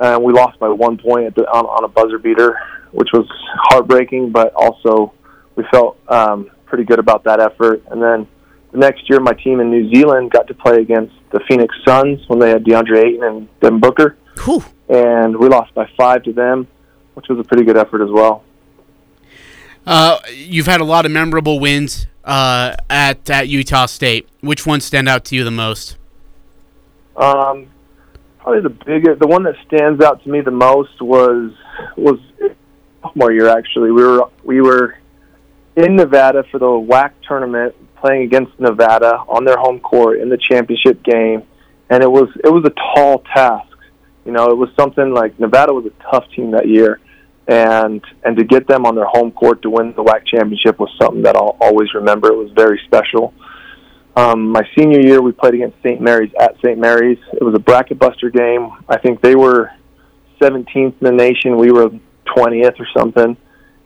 and 0.00 0.22
we 0.24 0.32
lost 0.32 0.58
by 0.58 0.68
one 0.68 0.96
point 0.96 1.26
at 1.26 1.34
the, 1.34 1.42
on, 1.42 1.66
on 1.66 1.84
a 1.84 1.88
buzzer 1.88 2.18
beater, 2.18 2.58
which 2.94 3.08
was 3.12 3.26
heartbreaking, 3.70 4.30
but 4.30 4.52
also 4.54 5.12
we 5.56 5.64
felt 5.70 5.98
um, 6.08 6.50
pretty 6.64 6.84
good 6.84 6.98
about 6.98 7.24
that 7.24 7.40
effort. 7.40 7.82
And 7.90 8.00
then 8.00 8.26
the 8.72 8.78
next 8.78 9.08
year, 9.08 9.20
my 9.20 9.32
team 9.32 9.60
in 9.60 9.70
New 9.70 9.92
Zealand 9.92 10.30
got 10.30 10.46
to 10.48 10.54
play 10.54 10.76
against 10.80 11.14
the 11.30 11.40
Phoenix 11.48 11.74
Suns 11.86 12.20
when 12.28 12.38
they 12.38 12.50
had 12.50 12.64
DeAndre 12.64 13.04
Ayton 13.04 13.24
and 13.24 13.60
Devin 13.60 13.80
Booker, 13.80 14.16
Whew. 14.44 14.64
and 14.88 15.36
we 15.36 15.48
lost 15.48 15.74
by 15.74 15.88
five 15.96 16.22
to 16.24 16.32
them, 16.32 16.66
which 17.14 17.26
was 17.28 17.38
a 17.38 17.44
pretty 17.44 17.64
good 17.64 17.76
effort 17.76 18.02
as 18.02 18.10
well. 18.10 18.44
Uh, 19.86 20.18
you've 20.32 20.66
had 20.66 20.80
a 20.80 20.84
lot 20.84 21.04
of 21.04 21.12
memorable 21.12 21.60
wins 21.60 22.06
uh, 22.24 22.74
at 22.88 23.28
at 23.28 23.48
Utah 23.48 23.86
State. 23.86 24.28
Which 24.40 24.66
ones 24.66 24.84
stand 24.84 25.08
out 25.08 25.24
to 25.26 25.36
you 25.36 25.44
the 25.44 25.50
most? 25.50 25.96
Um, 27.16 27.68
probably 28.38 28.62
the 28.62 28.70
biggest, 28.70 29.20
the 29.20 29.26
one 29.26 29.44
that 29.44 29.54
stands 29.66 30.02
out 30.02 30.22
to 30.24 30.28
me 30.28 30.40
the 30.40 30.50
most 30.50 31.00
was 31.00 31.52
was 31.96 32.18
sophomore 33.04 33.32
year. 33.32 33.48
Actually, 33.48 33.92
we 33.92 34.02
were 34.02 34.30
we 34.42 34.60
were 34.60 34.96
in 35.76 35.96
Nevada 35.96 36.44
for 36.50 36.58
the 36.58 36.66
WAC 36.66 37.12
tournament, 37.26 37.74
playing 37.96 38.22
against 38.22 38.58
Nevada 38.58 39.16
on 39.28 39.44
their 39.44 39.56
home 39.56 39.80
court 39.80 40.20
in 40.20 40.28
the 40.28 40.38
championship 40.38 41.02
game, 41.02 41.42
and 41.90 42.02
it 42.02 42.10
was 42.10 42.28
it 42.42 42.50
was 42.50 42.64
a 42.64 42.94
tall 42.94 43.22
task. 43.34 43.68
You 44.24 44.32
know, 44.32 44.46
it 44.46 44.56
was 44.56 44.70
something 44.78 45.12
like 45.12 45.38
Nevada 45.38 45.72
was 45.72 45.86
a 45.86 46.10
tough 46.10 46.24
team 46.34 46.52
that 46.52 46.68
year, 46.68 47.00
and 47.46 48.02
and 48.24 48.36
to 48.36 48.44
get 48.44 48.66
them 48.66 48.86
on 48.86 48.94
their 48.94 49.06
home 49.06 49.32
court 49.32 49.62
to 49.62 49.70
win 49.70 49.92
the 49.94 50.02
WAC 50.02 50.26
championship 50.26 50.78
was 50.78 50.90
something 51.00 51.22
that 51.22 51.36
I'll 51.36 51.56
always 51.60 51.92
remember. 51.94 52.28
It 52.28 52.36
was 52.36 52.50
very 52.52 52.80
special. 52.86 53.34
Um, 54.16 54.50
my 54.50 54.62
senior 54.78 55.00
year, 55.00 55.20
we 55.20 55.32
played 55.32 55.54
against 55.54 55.76
St. 55.82 56.00
Mary's 56.00 56.30
at 56.38 56.54
St. 56.64 56.78
Mary's. 56.78 57.18
It 57.32 57.42
was 57.42 57.54
a 57.56 57.58
bracket 57.58 57.98
buster 57.98 58.30
game. 58.30 58.70
I 58.88 58.96
think 58.96 59.20
they 59.20 59.34
were 59.34 59.72
17th 60.40 60.76
in 60.76 60.94
the 61.00 61.10
nation. 61.10 61.56
We 61.56 61.72
were 61.72 61.90
20th 62.26 62.80
or 62.80 62.86
something, 62.96 63.36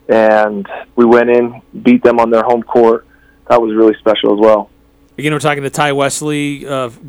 and 0.07 0.67
we 0.95 1.05
went 1.05 1.29
in, 1.29 1.61
beat 1.83 2.03
them 2.03 2.19
on 2.19 2.29
their 2.29 2.43
home 2.43 2.63
court. 2.63 3.05
That 3.49 3.61
was 3.61 3.75
really 3.75 3.95
special 3.99 4.33
as 4.33 4.39
well. 4.39 4.69
Again, 5.17 5.33
we're 5.33 5.39
talking 5.39 5.63
to 5.63 5.69
Tai 5.69 5.91
Wesley, 5.91 6.59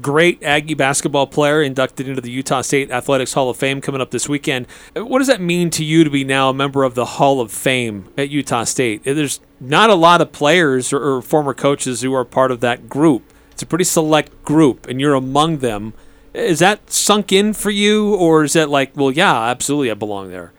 great 0.01 0.43
Aggie 0.43 0.75
basketball 0.75 1.29
player, 1.29 1.63
inducted 1.63 2.09
into 2.09 2.21
the 2.21 2.31
Utah 2.31 2.61
State 2.61 2.91
Athletics 2.91 3.35
Hall 3.35 3.51
of 3.51 3.57
Fame 3.57 3.81
coming 3.81 4.01
up 4.01 4.11
this 4.11 4.29
weekend. 4.29 4.67
What 4.97 5.19
does 5.19 5.29
that 5.29 5.41
mean 5.41 5.71
to 5.71 5.85
you 5.85 6.03
to 6.03 6.11
be 6.11 6.25
now 6.25 6.51
a 6.51 6.55
member 6.55 6.83
of 6.83 6.97
the 6.97 7.05
Hall 7.05 7.41
of 7.41 7.53
Fame 7.53 8.09
at 8.19 8.29
Utah 8.29 8.65
State? 8.65 9.05
There's 9.05 9.39
not 9.61 9.91
a 9.91 9.95
lot 9.95 10.21
of 10.21 10.33
players 10.33 10.93
or, 10.93 11.01
or 11.01 11.23
former 11.23 11.55
coaches 11.55 12.01
who 12.01 12.13
are 12.13 12.25
part 12.25 12.51
of 12.51 12.59
that 12.61 12.89
group. 12.89 13.23
It's 13.53 13.63
a 13.63 13.67
pretty 13.67 13.85
select 13.85 14.45
group, 14.45 14.89
and 14.89 15.01
you're 15.01 15.15
among 15.15 15.59
them. 15.59 15.95
Is 16.35 16.59
that 16.59 16.91
sunk 16.91 17.31
in 17.31 17.53
for 17.53 17.71
you, 17.71 18.13
or 18.17 18.43
is 18.43 18.55
that 18.55 18.69
like, 18.69 18.97
well, 18.97 19.13
yeah, 19.13 19.41
absolutely, 19.45 19.89
I 19.89 19.95
belong 19.95 20.31
there? 20.31 20.53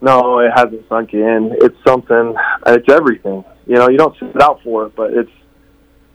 No, 0.00 0.38
it 0.38 0.50
hasn't 0.54 0.88
sunk 0.88 1.12
in. 1.12 1.56
It's 1.60 1.76
something. 1.86 2.34
It's 2.66 2.88
everything. 2.88 3.44
You 3.66 3.74
know, 3.76 3.88
you 3.88 3.98
don't 3.98 4.16
sit 4.18 4.40
out 4.40 4.60
for 4.62 4.86
it, 4.86 4.96
but 4.96 5.12
it's 5.12 5.30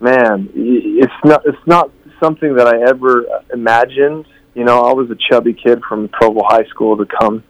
man. 0.00 0.48
It's 0.54 1.12
not. 1.24 1.42
It's 1.44 1.66
not 1.66 1.90
something 2.20 2.54
that 2.56 2.66
I 2.66 2.88
ever 2.88 3.24
imagined. 3.52 4.26
You 4.54 4.64
know, 4.64 4.82
I 4.82 4.92
was 4.92 5.10
a 5.10 5.16
chubby 5.30 5.52
kid 5.52 5.82
from 5.88 6.08
Provo 6.08 6.42
High 6.44 6.64
School 6.66 6.96
to 6.96 7.04
come, 7.04 7.44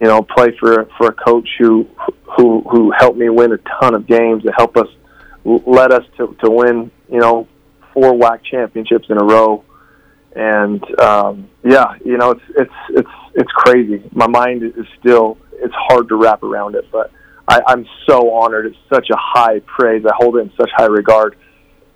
you 0.00 0.06
know, 0.06 0.22
play 0.22 0.56
for 0.58 0.88
for 0.96 1.08
a 1.08 1.12
coach 1.12 1.48
who 1.58 1.86
who 2.36 2.62
who 2.70 2.92
helped 2.96 3.18
me 3.18 3.28
win 3.28 3.52
a 3.52 3.58
ton 3.80 3.94
of 3.94 4.06
games 4.06 4.44
to 4.44 4.52
help 4.56 4.76
us 4.76 4.88
led 5.44 5.92
us 5.92 6.04
to 6.16 6.34
to 6.42 6.50
win. 6.50 6.90
You 7.10 7.20
know, 7.20 7.48
four 7.92 8.14
WAC 8.14 8.44
championships 8.44 9.06
in 9.10 9.18
a 9.18 9.24
row 9.24 9.62
and 10.36 11.00
um, 11.00 11.48
yeah, 11.64 11.94
you 12.04 12.18
know, 12.18 12.32
it's 12.32 12.42
it's 12.56 12.72
it's 12.90 13.10
it's 13.34 13.52
crazy. 13.52 14.02
My 14.12 14.26
mind 14.26 14.62
is 14.62 14.86
still 15.00 15.38
it's 15.58 15.74
hard 15.74 16.08
to 16.08 16.16
wrap 16.16 16.42
around 16.42 16.74
it, 16.74 16.90
but 16.90 17.10
I, 17.48 17.60
I'm 17.66 17.86
so 18.08 18.32
honored. 18.32 18.66
It's 18.66 18.76
such 18.92 19.08
a 19.10 19.16
high 19.16 19.60
praise. 19.60 20.04
I 20.06 20.12
hold 20.16 20.36
it 20.36 20.40
in 20.40 20.52
such 20.56 20.70
high 20.74 20.86
regard. 20.86 21.36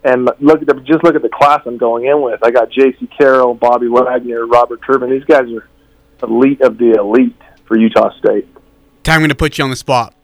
And 0.03 0.31
look 0.41 0.63
at 0.63 0.67
the 0.67 0.75
just 0.87 1.05
look 1.05 1.15
at 1.15 1.23
the 1.23 1.29
class 1.29 1.61
I'm 1.67 1.77
going 1.77 2.07
in 2.07 2.23
with. 2.23 2.41
I 2.43 2.51
got 2.51 2.71
Jaycee 2.71 3.11
Carroll, 3.17 3.55
Bobby 3.55 3.89
Wagner, 3.89 4.47
Robert 4.47 4.81
Turbin. 4.87 5.11
These 5.11 5.25
guys 5.25 5.45
are 5.53 5.69
elite 6.23 6.61
of 6.63 6.79
the 6.79 6.93
elite 6.93 7.37
for 7.67 7.77
Utah 7.77 8.11
State. 8.19 8.49
Tai, 9.03 9.15
I'm 9.15 9.21
going 9.21 9.29
to 9.29 9.35
put 9.35 9.59
you 9.59 9.65
on 9.65 9.71
the 9.71 9.77
spot. 9.77 10.15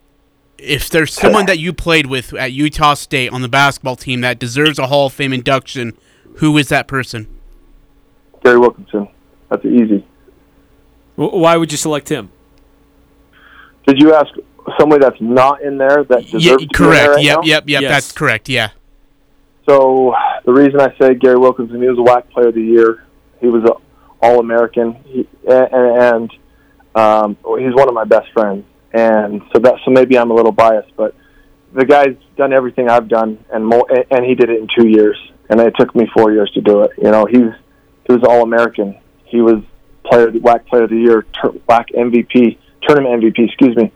If 0.56 0.88
there's 0.88 1.12
someone 1.20 1.46
that 1.46 1.58
you 1.58 1.72
played 1.74 2.06
with 2.06 2.32
at 2.32 2.52
Utah 2.52 2.94
State 2.94 3.30
on 3.30 3.42
the 3.42 3.48
basketball 3.48 3.96
team 3.96 4.22
that 4.22 4.38
deserves 4.38 4.78
a 4.78 4.86
Hall 4.86 5.06
of 5.06 5.12
Fame 5.12 5.34
induction, 5.34 5.96
who 6.36 6.56
is 6.56 6.68
that 6.70 6.88
person? 6.88 7.26
Gary 8.42 8.58
Wilkinson. 8.58 9.08
That's 9.50 9.64
easy. 9.64 10.06
Why 11.16 11.56
would 11.56 11.72
you 11.72 11.78
select 11.78 12.08
him? 12.08 12.30
Did 13.86 14.00
you 14.00 14.14
ask 14.14 14.32
somebody 14.78 15.04
that's 15.04 15.20
not 15.20 15.62
in 15.62 15.78
there 15.78 16.04
that 16.04 16.24
deserves 16.24 16.44
Yeah, 16.44 16.52
to 16.52 16.58
be 16.58 16.64
in 16.64 16.68
there 16.72 16.88
correct. 16.90 17.08
right 17.16 17.24
yep, 17.24 17.36
now? 17.36 17.42
yep, 17.44 17.64
yep. 17.66 17.82
Yes. 17.82 17.90
That's 17.90 18.12
correct. 18.12 18.48
Yeah. 18.48 18.70
So 19.68 20.14
the 20.44 20.52
reason 20.52 20.80
I 20.80 20.94
say 20.98 21.14
Gary 21.14 21.38
Wilkinson, 21.38 21.80
he 21.82 21.88
was 21.88 21.98
a 21.98 22.02
WAC 22.02 22.30
Player 22.30 22.48
of 22.48 22.54
the 22.54 22.62
Year. 22.62 23.04
He 23.40 23.46
was 23.48 23.64
a 23.64 23.72
All 24.24 24.40
American, 24.40 24.96
and, 25.48 25.68
and 25.72 26.30
um, 26.94 27.36
he's 27.58 27.74
one 27.74 27.88
of 27.88 27.94
my 27.94 28.04
best 28.04 28.30
friends. 28.32 28.64
And 28.92 29.42
so 29.52 29.58
that 29.60 29.74
so 29.84 29.90
maybe 29.90 30.16
I'm 30.18 30.30
a 30.30 30.34
little 30.34 30.52
biased, 30.52 30.94
but 30.96 31.14
the 31.74 31.84
guy's 31.84 32.16
done 32.36 32.52
everything 32.52 32.88
I've 32.88 33.08
done, 33.08 33.44
and 33.52 33.66
more, 33.66 33.84
and- 33.90 34.04
and 34.10 34.24
he 34.24 34.34
did 34.34 34.48
it 34.50 34.60
in 34.60 34.68
two 34.74 34.88
years, 34.88 35.16
and 35.50 35.60
it 35.60 35.74
took 35.76 35.94
me 35.94 36.06
four 36.16 36.32
years 36.32 36.50
to 36.52 36.60
do 36.60 36.82
it. 36.82 36.92
You 36.96 37.10
know, 37.10 37.26
he's 37.26 37.50
he 38.06 38.12
was 38.14 38.22
All 38.22 38.42
American. 38.42 38.96
He 39.24 39.40
was 39.42 39.62
player 40.04 40.30
WAC 40.30 40.64
Player 40.66 40.84
of 40.84 40.90
the 40.90 40.96
Year, 40.96 41.26
tur- 41.42 41.50
WAC 41.68 41.86
MVP, 41.94 42.56
tournament 42.86 43.22
MVP, 43.22 43.46
excuse 43.48 43.76
me. 43.76 43.92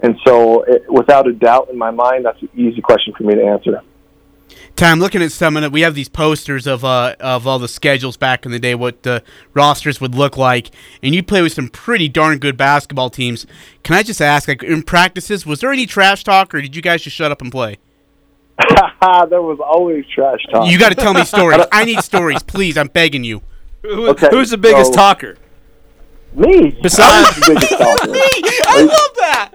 And 0.00 0.16
so, 0.26 0.62
it, 0.64 0.84
without 0.90 1.26
a 1.26 1.32
doubt 1.32 1.68
in 1.70 1.78
my 1.78 1.90
mind, 1.90 2.24
that's 2.26 2.40
an 2.42 2.50
easy 2.54 2.80
question 2.82 3.14
for 3.16 3.22
me 3.24 3.34
to 3.34 3.42
answer. 3.42 3.80
Tai, 4.76 4.90
I'm 4.90 4.98
looking 5.00 5.22
at 5.22 5.30
some 5.32 5.56
of 5.56 5.62
it. 5.64 5.72
We 5.72 5.80
have 5.82 5.94
these 5.94 6.08
posters 6.08 6.66
of 6.66 6.84
uh 6.84 7.14
of 7.20 7.46
all 7.46 7.58
the 7.58 7.68
schedules 7.68 8.16
back 8.16 8.44
in 8.44 8.50
the 8.52 8.58
day, 8.58 8.74
what 8.74 9.02
the 9.04 9.22
rosters 9.54 10.00
would 10.00 10.14
look 10.14 10.36
like, 10.36 10.70
and 11.02 11.14
you 11.14 11.22
play 11.22 11.42
with 11.42 11.52
some 11.52 11.68
pretty 11.68 12.08
darn 12.08 12.38
good 12.38 12.56
basketball 12.56 13.08
teams. 13.08 13.46
Can 13.84 13.94
I 13.94 14.02
just 14.02 14.20
ask, 14.20 14.48
like 14.48 14.62
in 14.62 14.82
practices, 14.82 15.46
was 15.46 15.60
there 15.60 15.72
any 15.72 15.86
trash 15.86 16.24
talk, 16.24 16.54
or 16.54 16.60
did 16.60 16.74
you 16.74 16.82
guys 16.82 17.02
just 17.02 17.16
shut 17.16 17.30
up 17.30 17.40
and 17.40 17.50
play? 17.52 17.78
there 18.58 19.42
was 19.42 19.58
always 19.64 20.04
trash 20.12 20.40
talk. 20.50 20.68
You 20.70 20.78
got 20.78 20.90
to 20.90 20.94
tell 20.96 21.14
me 21.14 21.24
stories. 21.24 21.64
I 21.72 21.84
need 21.84 22.02
stories, 22.02 22.42
please. 22.42 22.76
I'm 22.76 22.88
begging 22.88 23.24
you. 23.24 23.42
Who- 23.82 24.08
Okay, 24.10 24.28
Who's 24.30 24.50
the 24.50 24.58
biggest 24.58 24.92
so- 24.92 24.96
talker? 24.98 25.36
Me. 26.36 26.70
Besides- 26.82 27.28
I 27.42 27.48
biggest 27.48 27.70
talker. 27.70 28.12
I 28.66 28.80
love 28.80 29.16
that. 29.18 29.50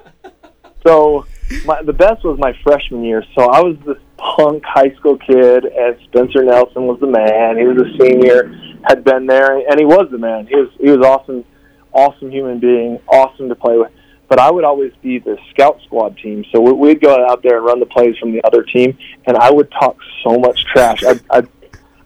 So 0.86 1.26
my, 1.66 1.82
the 1.84 1.94
best 1.94 2.24
was 2.24 2.38
my 2.40 2.54
freshman 2.64 3.04
year. 3.04 3.24
So 3.36 3.44
I 3.50 3.62
was 3.62 3.76
this 3.86 3.98
punk 4.18 4.64
high 4.66 4.94
school 4.96 5.18
kid, 5.18 5.66
and 5.66 5.98
Spencer 6.06 6.44
Nelson 6.44 6.88
was 6.88 7.00
the 7.00 7.08
man. 7.08 7.58
He 7.58 7.66
was 7.66 7.78
a 7.78 7.98
senior, 8.04 8.52
had 8.88 9.04
been 9.04 9.26
there, 9.28 9.58
and 9.58 9.80
he 9.80 9.86
was 9.86 10.08
the 10.12 10.18
man. 10.18 10.48
He 10.48 10.56
was 10.56 10.70
he 10.80 10.90
was 10.90 11.06
awesome, 11.06 11.44
awesome 11.92 12.32
human 12.32 12.60
being, 12.60 13.00
awesome 13.08 13.50
to 13.50 13.56
play 13.56 13.78
with. 13.78 13.92
But 14.28 14.40
I 14.40 14.52
would 14.52 14.64
always 14.64 14.94
be 15.02 15.18
the 15.20 15.38
scout 15.50 15.80
squad 15.86 16.18
team. 16.18 16.46
So 16.52 16.62
we- 16.62 16.72
we'd 16.74 17.02
go 17.02 17.26
out 17.28 17.42
there 17.44 17.58
and 17.58 17.66
run 17.66 17.80
the 17.80 17.88
plays 17.88 18.16
from 18.20 18.32
the 18.32 18.42
other 18.44 18.64
team, 18.64 18.98
and 19.26 19.36
I 19.38 19.52
would 19.52 19.72
talk 19.72 19.98
so 20.24 20.38
much 20.38 20.64
trash. 20.66 21.04
I'd, 21.04 21.20
I'd, 21.32 21.48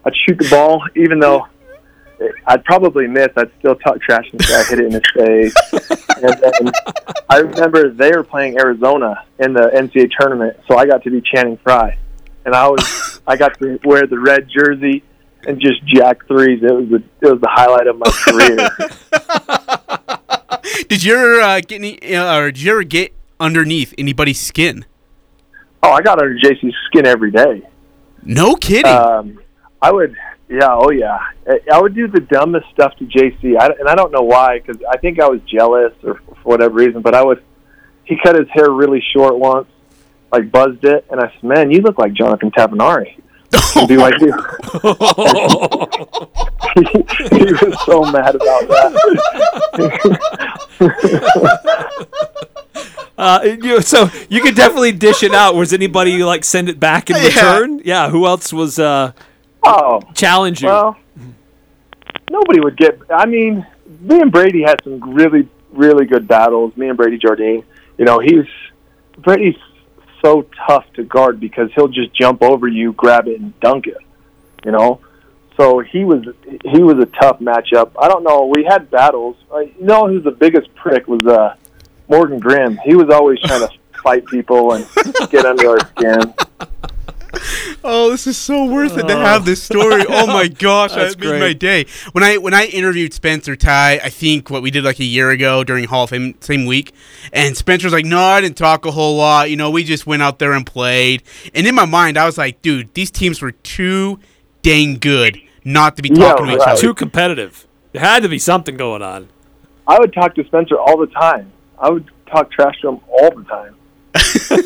I'd 0.06 0.16
shoot 0.26 0.38
the 0.38 0.48
ball, 0.50 0.82
even 0.96 1.18
though 1.20 1.46
I'd 2.46 2.64
probably 2.64 3.06
miss. 3.06 3.28
I'd 3.36 3.50
still 3.58 3.76
talk 3.76 4.00
trash 4.00 4.26
and 4.32 4.42
say 4.44 4.54
I 4.54 4.64
hit 4.64 4.80
it 4.80 4.86
in 4.86 4.92
his 4.92 5.02
face. 5.14 5.54
and 6.16 6.62
then 6.62 6.72
I 7.28 7.38
remember 7.38 7.90
they 7.90 8.10
were 8.10 8.24
playing 8.24 8.58
Arizona 8.58 9.24
in 9.38 9.52
the 9.52 9.70
NCAA 9.74 10.10
tournament, 10.18 10.56
so 10.68 10.76
I 10.76 10.86
got 10.86 11.02
to 11.04 11.10
be 11.10 11.20
Channing 11.20 11.58
Frye, 11.58 11.98
and 12.44 12.54
I 12.54 12.68
was 12.68 13.20
I 13.26 13.36
got 13.36 13.58
to 13.58 13.78
wear 13.84 14.06
the 14.06 14.18
red 14.18 14.48
jersey 14.48 15.02
and 15.46 15.60
just 15.60 15.84
jack 15.86 16.26
threes. 16.26 16.62
It 16.62 16.72
was 16.72 16.88
the 16.88 17.02
it 17.26 17.32
was 17.32 17.40
the 17.40 17.50
highlight 17.50 17.86
of 17.86 17.98
my 17.98 18.10
career. 18.24 18.70
Did 20.88 21.02
you 21.02 21.14
ever 21.14 21.40
uh, 21.40 21.60
get 21.60 21.76
any, 21.76 22.14
uh, 22.14 22.38
or 22.38 22.50
did 22.50 22.62
you 22.62 22.70
ever 22.72 22.84
get 22.84 23.14
underneath 23.38 23.94
anybody's 23.98 24.40
skin? 24.40 24.84
Oh, 25.82 25.90
I 25.90 26.00
got 26.00 26.20
under 26.20 26.34
JC's 26.38 26.74
skin 26.86 27.06
every 27.06 27.30
day. 27.30 27.62
No 28.22 28.54
kidding. 28.56 28.86
Um, 28.86 29.40
I 29.82 29.92
would, 29.92 30.16
yeah, 30.48 30.68
oh 30.70 30.90
yeah, 30.90 31.18
I- 31.48 31.60
I 31.72 31.80
would 31.80 31.94
do 31.94 32.06
the 32.08 32.20
dumbest 32.20 32.66
stuff 32.72 32.94
to 32.96 33.04
JC, 33.04 33.56
I, 33.58 33.66
and 33.78 33.88
I 33.88 33.94
don't 33.94 34.12
know 34.12 34.22
why, 34.22 34.58
because 34.58 34.82
I 34.90 34.96
think 34.98 35.18
I 35.20 35.28
was 35.28 35.40
jealous 35.46 35.92
or 36.02 36.14
for 36.14 36.34
whatever 36.42 36.74
reason. 36.74 37.00
But 37.02 37.14
I 37.14 37.22
would, 37.24 37.42
he 38.04 38.16
cut 38.22 38.36
his 38.38 38.48
hair 38.50 38.70
really 38.70 39.02
short 39.14 39.38
once, 39.38 39.66
like 40.32 40.50
buzzed 40.52 40.84
it, 40.84 41.06
and 41.10 41.20
I 41.20 41.30
said, 41.32 41.42
"Man, 41.42 41.70
you 41.70 41.80
look 41.82 41.98
like 41.98 42.12
Jonathan 42.12 42.50
Tavanari." 42.50 43.16
And 43.76 43.86
be 43.88 43.96
like, 43.96 44.20
you. 44.20 44.32
he, 46.74 47.36
he 47.36 47.44
was 47.64 47.76
so 47.86 48.02
mad 48.10 48.34
about 48.34 48.68
that. 48.68 48.94
Uh, 53.16 53.56
you, 53.62 53.80
so 53.80 54.10
you 54.28 54.40
could 54.42 54.56
definitely 54.56 54.90
dish 54.90 55.22
it 55.22 55.32
out. 55.32 55.54
Was 55.54 55.72
anybody 55.72 56.24
like 56.24 56.44
send 56.44 56.68
it 56.68 56.80
back 56.80 57.10
in 57.10 57.16
Yeah. 57.16 57.22
return? 57.26 57.80
Yeah. 57.84 58.10
Who 58.10 58.26
else 58.26 58.52
was 58.52 58.76
uh, 58.80 59.12
oh, 59.64 60.00
challenge 60.14 60.62
you? 60.62 60.68
Well, 60.68 60.96
nobody 62.30 62.60
would 62.60 62.76
get. 62.76 63.00
I 63.10 63.26
mean, 63.26 63.66
me 64.00 64.20
and 64.20 64.32
Brady 64.32 64.62
had 64.62 64.82
some 64.84 65.14
really, 65.14 65.48
really 65.72 66.06
good 66.06 66.26
battles. 66.26 66.76
Me 66.76 66.88
and 66.88 66.96
Brady 66.96 67.18
Jardine. 67.18 67.64
You 67.98 68.04
know, 68.04 68.18
he's 68.18 68.46
Brady's 69.18 69.56
so 70.22 70.46
tough 70.66 70.84
to 70.94 71.04
guard 71.04 71.38
because 71.38 71.70
he'll 71.74 71.88
just 71.88 72.14
jump 72.14 72.42
over 72.42 72.66
you, 72.66 72.92
grab 72.92 73.28
it, 73.28 73.40
and 73.40 73.58
dunk 73.60 73.86
it. 73.86 73.98
You 74.64 74.72
know, 74.72 75.00
so 75.56 75.78
he 75.80 76.04
was 76.04 76.24
he 76.64 76.82
was 76.82 76.98
a 76.98 77.06
tough 77.06 77.38
matchup. 77.38 77.92
I 77.98 78.08
don't 78.08 78.24
know. 78.24 78.50
We 78.54 78.64
had 78.64 78.90
battles. 78.90 79.36
Uh, 79.52 79.60
you 79.60 79.74
know, 79.80 80.08
who's 80.08 80.24
the 80.24 80.30
biggest 80.32 80.74
prick 80.74 81.06
was 81.06 81.26
uh, 81.26 81.54
Morgan 82.08 82.40
Grimm. 82.40 82.78
He 82.84 82.94
was 82.94 83.10
always 83.10 83.38
trying 83.40 83.60
to 83.60 83.72
fight 84.02 84.26
people 84.26 84.72
and 84.72 84.86
get 85.30 85.44
under 85.44 85.70
our 85.70 85.80
skin. 85.80 86.34
Oh, 87.86 88.10
this 88.10 88.26
is 88.26 88.38
so 88.38 88.64
worth 88.64 88.96
it 88.96 89.06
to 89.08 89.14
oh. 89.14 89.20
have 89.20 89.44
this 89.44 89.62
story. 89.62 90.04
Oh 90.16 90.26
my 90.26 90.48
gosh, 90.48 90.92
That's 90.94 91.16
that 91.16 91.20
made 91.20 91.40
my 91.40 91.52
day. 91.52 91.86
When 92.12 92.24
I 92.24 92.38
when 92.38 92.54
I 92.54 92.66
interviewed 92.66 93.12
Spencer 93.12 93.56
Tai, 93.56 94.00
I 94.02 94.08
think 94.08 94.48
what 94.48 94.62
we 94.62 94.70
did 94.70 94.84
like 94.84 95.00
a 95.00 95.04
year 95.04 95.30
ago 95.30 95.64
during 95.64 95.84
Hall 95.84 96.04
of 96.04 96.10
Fame 96.10 96.34
same 96.40 96.66
week, 96.66 96.92
and 97.32 97.56
Spencer's 97.56 97.92
like, 97.92 98.04
"No, 98.04 98.20
I 98.20 98.40
didn't 98.40 98.56
talk 98.56 98.86
a 98.86 98.90
whole 98.90 99.16
lot. 99.16 99.50
You 99.50 99.56
know, 99.56 99.70
we 99.70 99.84
just 99.84 100.06
went 100.06 100.22
out 100.22 100.38
there 100.38 100.52
and 100.52 100.64
played." 100.64 101.22
And 101.54 101.66
in 101.66 101.74
my 101.74 101.84
mind, 101.84 102.16
I 102.16 102.26
was 102.26 102.38
like, 102.38 102.62
"Dude, 102.62 102.94
these 102.94 103.10
teams 103.10 103.42
were 103.42 103.52
too 103.52 104.18
dang 104.62 104.98
good 104.98 105.40
not 105.64 105.96
to 105.96 106.02
be 106.02 106.08
Yeah, 106.08 106.30
talking 106.30 106.46
to 106.46 106.52
each 106.52 106.58
right. 106.60 106.68
other." 106.68 106.80
Too 106.80 106.94
competitive. 106.94 107.66
There 107.92 108.00
had 108.00 108.22
to 108.22 108.28
be 108.28 108.38
something 108.38 108.76
going 108.76 109.02
on. 109.02 109.28
I 109.86 109.98
would 109.98 110.12
talk 110.12 110.34
to 110.36 110.44
Spencer 110.44 110.78
all 110.78 110.98
the 110.98 111.06
time. 111.08 111.52
I 111.78 111.90
would 111.90 112.08
talk 112.26 112.50
trash 112.50 112.80
to 112.80 112.88
him 112.88 113.00
all 113.08 113.34
the 113.36 113.44
time. 113.44 113.76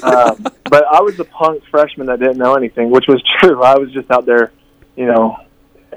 Um, 0.03 0.47
but 0.65 0.85
I 0.87 1.01
was 1.01 1.19
a 1.19 1.25
punk 1.25 1.63
freshman 1.71 2.07
that 2.09 2.19
didn't 2.21 2.39
know 2.39 2.55
anything, 2.55 2.91
which 2.91 3.07
was 3.09 3.23
true. 3.41 3.63
I 3.63 3.79
was 3.79 3.91
just 3.93 4.11
out 4.11 4.27
there, 4.27 4.53
you 4.97 5.07
know, 5.07 5.37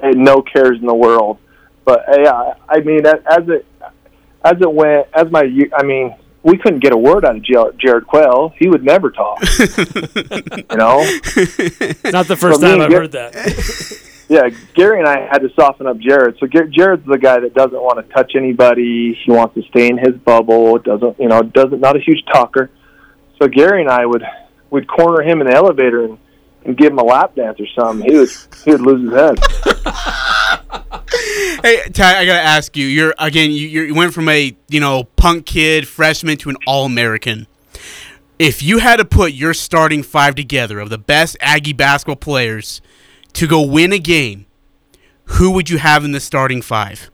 had 0.02 0.16
no 0.16 0.42
cares 0.42 0.78
in 0.78 0.86
the 0.86 0.94
world. 0.94 1.38
But 1.84 2.08
uh, 2.08 2.20
yeah, 2.20 2.54
I 2.68 2.80
mean, 2.80 3.04
as 3.06 3.20
as 3.28 3.48
it 3.48 3.66
as 4.44 4.60
it 4.60 4.72
went, 4.72 5.06
as 5.14 5.30
my, 5.30 5.42
I 5.76 5.82
mean, 5.82 6.16
we 6.42 6.58
couldn't 6.58 6.80
get 6.80 6.92
a 6.92 6.96
word 6.96 7.24
out 7.24 7.36
of 7.36 7.42
Jar- 7.42 7.72
Jared 7.72 8.06
Quayle. 8.06 8.52
He 8.58 8.68
would 8.68 8.84
never 8.84 9.10
talk. 9.10 9.40
you 9.58 10.76
know. 10.76 10.98
Not 12.10 12.26
the 12.26 12.36
first 12.38 12.60
For 12.60 12.66
me, 12.66 12.72
time 12.72 12.80
I've 12.80 12.90
yeah. 12.90 12.98
heard 12.98 13.12
that. 13.12 14.08
Yeah, 14.28 14.48
Gary 14.72 14.98
and 14.98 15.06
I 15.06 15.26
had 15.30 15.40
to 15.40 15.50
soften 15.52 15.86
up 15.86 15.98
Jared. 15.98 16.38
So 16.38 16.46
Gar- 16.46 16.66
Jared's 16.66 17.04
the 17.04 17.18
guy 17.18 17.40
that 17.40 17.52
doesn't 17.52 17.78
want 17.78 17.98
to 17.98 18.14
touch 18.14 18.32
anybody. 18.34 19.12
He 19.22 19.30
wants 19.30 19.54
to 19.56 19.62
stay 19.64 19.88
in 19.88 19.98
his 19.98 20.14
bubble. 20.24 20.78
Doesn't 20.78 21.20
you 21.20 21.28
know? 21.28 21.42
Doesn't 21.42 21.80
not 21.80 21.96
a 21.96 22.00
huge 22.00 22.24
talker. 22.32 22.70
So 23.42 23.48
Gary 23.48 23.80
and 23.80 23.90
I 23.90 24.06
would 24.06 24.22
would 24.70 24.86
corner 24.86 25.20
him 25.20 25.40
in 25.40 25.48
the 25.48 25.52
elevator 25.52 26.04
and, 26.04 26.16
and 26.64 26.76
give 26.76 26.92
him 26.92 26.98
a 26.98 27.02
lap 27.02 27.34
dance 27.34 27.58
or 27.58 27.66
something. 27.76 28.08
He 28.08 28.16
would 28.16 28.28
he 28.64 28.70
would 28.70 28.80
lose 28.80 29.10
his 29.10 29.18
head. 29.18 29.38
Hey, 31.62 31.88
Tai, 31.92 32.18
I 32.18 32.26
gotta 32.26 32.42
ask 32.42 32.76
you. 32.76 32.86
You're 32.86 33.14
again. 33.18 33.52
You, 33.52 33.68
you 33.68 33.94
went 33.94 34.14
from 34.14 34.28
a 34.28 34.56
you 34.68 34.80
know 34.80 35.04
punk 35.04 35.46
kid 35.46 35.86
freshman 35.86 36.36
to 36.38 36.50
an 36.50 36.56
all 36.66 36.86
American. 36.86 37.46
If 38.38 38.62
you 38.62 38.78
had 38.78 38.96
to 38.96 39.04
put 39.04 39.32
your 39.32 39.54
starting 39.54 40.02
five 40.02 40.34
together 40.34 40.80
of 40.80 40.90
the 40.90 40.98
best 40.98 41.36
Aggie 41.40 41.72
basketball 41.72 42.16
players 42.16 42.80
to 43.34 43.46
go 43.46 43.62
win 43.62 43.92
a 43.92 44.00
game, 44.00 44.46
who 45.24 45.52
would 45.52 45.70
you 45.70 45.78
have 45.78 46.04
in 46.04 46.10
the 46.10 46.20
starting 46.20 46.62
five? 46.62 47.10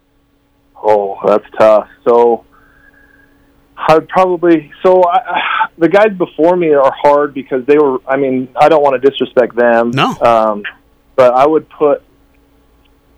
Oh, 0.82 1.18
that's 1.26 1.44
tough. 1.58 1.88
So 2.04 2.46
I'd 3.88 4.08
probably 4.08 4.72
so 4.82 5.02
I, 5.04 5.16
I- 5.36 5.68
the 5.78 5.88
guys 5.88 6.12
before 6.16 6.56
me 6.56 6.72
are 6.72 6.92
hard 7.02 7.32
because 7.34 7.64
they 7.66 7.78
were. 7.78 7.98
I 8.06 8.16
mean, 8.16 8.48
I 8.56 8.68
don't 8.68 8.82
want 8.82 9.00
to 9.00 9.10
disrespect 9.10 9.54
them. 9.56 9.90
No. 9.92 10.14
Um, 10.20 10.62
but 11.16 11.34
I 11.34 11.46
would 11.46 11.68
put. 11.70 12.02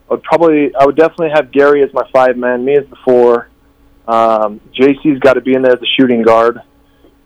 I 0.09 0.15
would 0.15 0.23
probably. 0.23 0.75
I 0.75 0.85
would 0.87 0.97
definitely 0.97 1.31
have 1.35 1.51
Gary 1.53 1.83
as 1.83 1.93
my 1.93 2.09
five 2.13 2.37
man. 2.37 2.65
Me 2.65 2.77
as 2.77 2.85
the 2.91 2.97
four. 3.05 3.49
Um, 4.09 4.61
JC's 4.79 5.21
got 5.21 5.35
to 5.35 5.41
be 5.41 5.55
in 5.55 5.63
there 5.63 5.73
as 5.73 5.81
a 5.83 5.87
shooting 5.97 6.23
guard. 6.23 6.61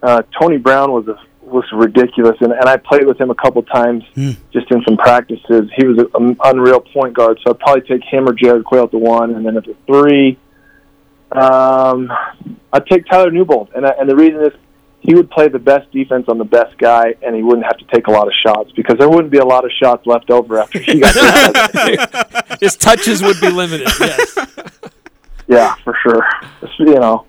Uh, 0.03 0.23
Tony 0.41 0.59
Brown 0.59 0.93
was 0.93 1.09
a 1.09 1.17
was 1.43 1.65
ridiculous, 1.73 2.37
and, 2.41 2.53
and 2.53 2.65
I 2.69 2.77
played 2.79 3.07
with 3.07 3.21
him 3.21 3.31
a 3.31 3.35
couple 3.35 3.63
times 3.63 4.03
Hmm. 4.15 4.31
just 4.53 4.71
in 4.71 4.83
some 4.87 4.97
practices. 4.97 5.71
He 5.77 5.87
was 5.87 5.99
an 6.15 6.37
unreal 6.45 6.81
point 6.81 7.15
guard, 7.15 7.39
so 7.45 7.51
I'd 7.53 7.59
probably 7.59 7.83
take 7.83 8.03
him 8.05 8.27
or 8.29 8.33
Jared 8.33 8.65
Quayle 8.65 8.85
at 8.85 8.91
the 8.91 8.99
one, 8.99 9.35
and 9.35 9.45
then 9.47 9.57
at 9.57 9.65
the 9.65 9.77
three, 9.87 10.39
um, 11.35 12.11
I'd 12.73 12.87
take 12.87 13.07
Tyler 13.07 13.31
Newbold, 13.31 13.71
and 13.75 13.87
I, 13.87 13.91
and 13.99 14.09
the 14.09 14.17
reason 14.17 14.43
is 14.43 14.53
he 15.01 15.15
would 15.15 15.31
play 15.31 15.49
the 15.49 15.59
best 15.59 15.91
defense 15.93 16.27
on 16.29 16.39
the 16.39 16.45
best 16.45 16.79
guy, 16.79 17.15
and 17.23 17.35
he 17.37 17.43
wouldn't 17.43 17.67
have 17.67 17.77
to 17.79 17.85
take 17.93 18.07
a 18.07 18.11
lot 18.11 18.27
of 18.27 18.33
shots 18.45 18.71
because 18.73 18.97
there 18.99 19.09
wouldn't 19.09 19.31
be 19.31 19.39
a 19.39 19.45
lot 19.45 19.65
of 19.65 19.71
shots 19.73 20.07
left 20.07 20.31
over 20.31 20.59
after 20.59 20.79
he 20.79 21.01
got 21.01 21.13
drafted. 21.75 22.59
His 22.61 22.77
touches 22.77 23.23
would 23.23 23.41
be 23.41 23.51
limited. 23.51 23.89
Yes, 24.01 24.39
yeah, 25.47 25.75
for 25.85 25.97
sure. 26.03 26.25
You 26.79 26.95
know, 26.95 27.27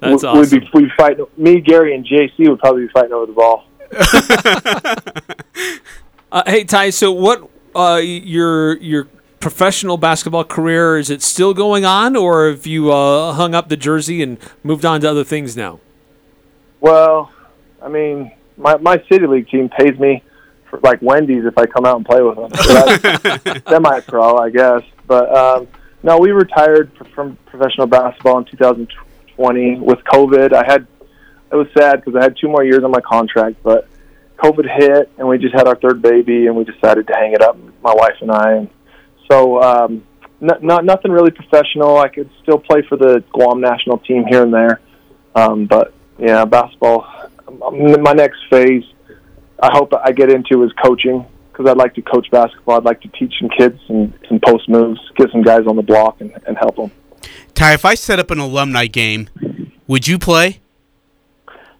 that's 0.00 0.22
we- 0.22 0.28
awesome. 0.28 0.58
we'd 0.58 0.60
be 0.60 0.70
we'd 0.82 0.92
fight. 0.92 1.38
Me, 1.38 1.60
Gary, 1.60 1.94
and 1.94 2.04
JC 2.04 2.48
would 2.50 2.58
probably 2.58 2.82
be 2.86 2.92
fighting 2.92 3.12
over 3.12 3.26
the 3.26 3.32
ball. 3.32 3.64
Uh, 6.30 6.42
hey 6.46 6.62
Tai, 6.64 6.90
so 6.90 7.10
what 7.10 7.48
uh, 7.74 7.96
your 8.02 8.76
your 8.78 9.08
professional 9.40 9.96
basketball 9.96 10.44
career 10.44 10.98
is 10.98 11.10
it 11.10 11.22
still 11.22 11.54
going 11.54 11.84
on, 11.84 12.16
or 12.16 12.48
have 12.48 12.66
you 12.66 12.92
uh, 12.92 13.32
hung 13.32 13.54
up 13.54 13.68
the 13.68 13.76
jersey 13.76 14.22
and 14.22 14.38
moved 14.62 14.84
on 14.84 15.00
to 15.00 15.10
other 15.10 15.24
things 15.24 15.56
now? 15.56 15.80
Well, 16.80 17.32
I 17.82 17.88
mean, 17.88 18.32
my 18.56 18.76
my 18.76 19.02
city 19.10 19.26
league 19.26 19.48
team 19.48 19.68
pays 19.68 19.98
me 19.98 20.22
for 20.68 20.80
like 20.80 21.00
Wendy's 21.02 21.44
if 21.44 21.56
I 21.56 21.66
come 21.66 21.84
out 21.84 21.96
and 21.96 22.06
play 22.06 22.22
with 22.22 22.36
them. 22.36 22.50
So 22.54 22.72
that's 22.72 23.62
semi 23.68 24.00
pro, 24.00 24.36
I 24.38 24.50
guess. 24.50 24.82
But 25.06 25.34
um, 25.36 25.68
no, 26.02 26.18
we 26.18 26.30
retired 26.30 26.90
from 27.14 27.36
professional 27.46 27.86
basketball 27.86 28.38
in 28.38 28.44
2020 28.44 29.80
with 29.80 29.98
COVID. 30.04 30.52
I 30.52 30.64
had 30.66 30.86
it 31.50 31.56
was 31.56 31.68
sad 31.76 32.04
because 32.04 32.18
I 32.18 32.22
had 32.22 32.36
two 32.40 32.48
more 32.48 32.64
years 32.64 32.84
on 32.84 32.90
my 32.90 33.00
contract, 33.00 33.56
but 33.62 33.88
COVID 34.38 34.68
hit 34.78 35.10
and 35.18 35.26
we 35.26 35.38
just 35.38 35.54
had 35.54 35.66
our 35.66 35.76
third 35.76 36.02
baby 36.02 36.46
and 36.46 36.56
we 36.56 36.64
decided 36.64 37.06
to 37.06 37.14
hang 37.14 37.32
it 37.32 37.42
up, 37.42 37.56
my 37.82 37.94
wife 37.94 38.16
and 38.20 38.30
I. 38.30 38.52
And 38.52 38.70
so 39.30 39.62
um, 39.62 40.02
not, 40.40 40.62
not 40.62 40.84
nothing 40.84 41.10
really 41.12 41.30
professional. 41.30 41.98
I 41.98 42.08
could 42.08 42.30
still 42.42 42.58
play 42.58 42.82
for 42.88 42.96
the 42.96 43.22
Guam 43.32 43.60
national 43.60 43.98
team 43.98 44.24
here 44.28 44.42
and 44.42 44.52
there, 44.52 44.80
um, 45.34 45.66
but 45.66 45.92
yeah, 46.18 46.44
basketball. 46.44 47.06
um, 47.48 48.02
My 48.02 48.12
next 48.12 48.38
phase, 48.50 48.84
I 49.62 49.70
hope 49.72 49.92
I 49.94 50.12
get 50.12 50.30
into 50.30 50.62
is 50.64 50.72
coaching 50.84 51.24
because 51.52 51.70
I'd 51.70 51.76
like 51.76 51.94
to 51.94 52.02
coach 52.02 52.30
basketball. 52.30 52.76
I'd 52.78 52.84
like 52.84 53.00
to 53.02 53.08
teach 53.08 53.34
some 53.40 53.48
kids 53.48 53.78
some, 53.86 54.14
some 54.28 54.40
post 54.44 54.68
moves, 54.68 55.00
get 55.16 55.30
some 55.32 55.42
guys 55.42 55.66
on 55.66 55.76
the 55.76 55.82
block, 55.82 56.20
and, 56.20 56.32
and 56.46 56.56
help 56.56 56.76
them. 56.76 56.90
Tai, 57.54 57.74
if 57.74 57.84
I 57.84 57.94
set 57.94 58.18
up 58.18 58.30
an 58.30 58.38
alumni 58.38 58.86
game, 58.86 59.28
would 59.86 60.06
you 60.06 60.18
play? 60.18 60.60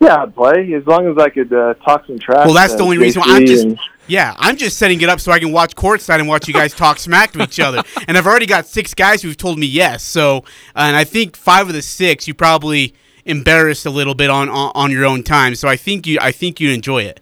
Yeah, 0.01 0.23
I'd 0.23 0.35
play 0.35 0.73
as 0.75 0.87
long 0.87 1.09
as 1.09 1.19
I 1.19 1.29
could 1.29 1.53
uh, 1.53 1.75
talk 1.75 2.07
some 2.07 2.19
trash. 2.19 2.47
Well, 2.47 2.55
that's 2.55 2.75
the 2.75 2.83
only 2.83 2.99
reason 2.99 3.21
why 3.23 3.37
I'm 3.37 3.47
just 3.47 3.65
and- 3.65 3.79
yeah, 4.09 4.35
I'm 4.39 4.57
just 4.57 4.79
setting 4.79 5.01
it 5.01 5.09
up 5.09 5.21
so 5.21 5.31
I 5.31 5.39
can 5.39 5.53
watch 5.53 5.75
courtside 5.75 6.19
and 6.19 6.29
watch 6.29 6.49
you 6.49 6.55
guys 6.55 6.75
talk 6.75 6.99
smack 6.99 7.33
to 7.33 7.43
each 7.43 7.61
other. 7.61 7.83
And 8.07 8.17
I've 8.17 8.27
already 8.27 8.47
got 8.47 8.67
six 8.67 8.95
guys 8.95 9.23
who've 9.23 9.37
told 9.37 9.59
me 9.59 9.67
yes. 9.67 10.03
So, 10.03 10.45
and 10.75 10.97
I 10.97 11.05
think 11.05 11.37
five 11.37 11.69
of 11.69 11.75
the 11.75 11.83
six 11.83 12.27
you 12.27 12.35
probably 12.35 12.95
embarrassed 13.25 13.85
a 13.87 13.91
little 13.91 14.15
bit 14.15 14.31
on 14.31 14.49
on, 14.49 14.73
on 14.75 14.91
your 14.91 15.05
own 15.05 15.23
time. 15.23 15.55
So 15.55 15.69
I 15.69 15.77
think 15.77 16.07
you 16.07 16.19
I 16.21 16.33
think 16.33 16.61
you 16.61 16.71
enjoy 16.71 17.03
it. 17.03 17.21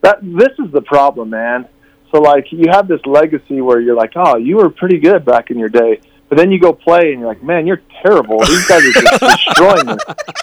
that 0.00 0.18
this 0.22 0.52
is 0.58 0.72
the 0.72 0.82
problem, 0.82 1.30
man. 1.30 1.68
So 2.10 2.20
like 2.20 2.50
you 2.50 2.70
have 2.70 2.88
this 2.88 3.04
legacy 3.04 3.60
where 3.60 3.80
you're 3.80 3.96
like, 3.96 4.12
oh, 4.16 4.36
you 4.36 4.56
were 4.56 4.70
pretty 4.70 4.98
good 4.98 5.24
back 5.24 5.50
in 5.50 5.58
your 5.58 5.68
day, 5.68 6.00
but 6.28 6.38
then 6.38 6.50
you 6.50 6.58
go 6.58 6.72
play 6.72 7.12
and 7.12 7.20
you're 7.20 7.28
like, 7.28 7.42
man, 7.42 7.66
you're 7.66 7.82
terrible. 8.02 8.38
These 8.40 8.66
guys 8.66 8.82
are 8.84 8.92
just 8.92 9.20
destroying 9.46 9.86
me. 9.86 9.96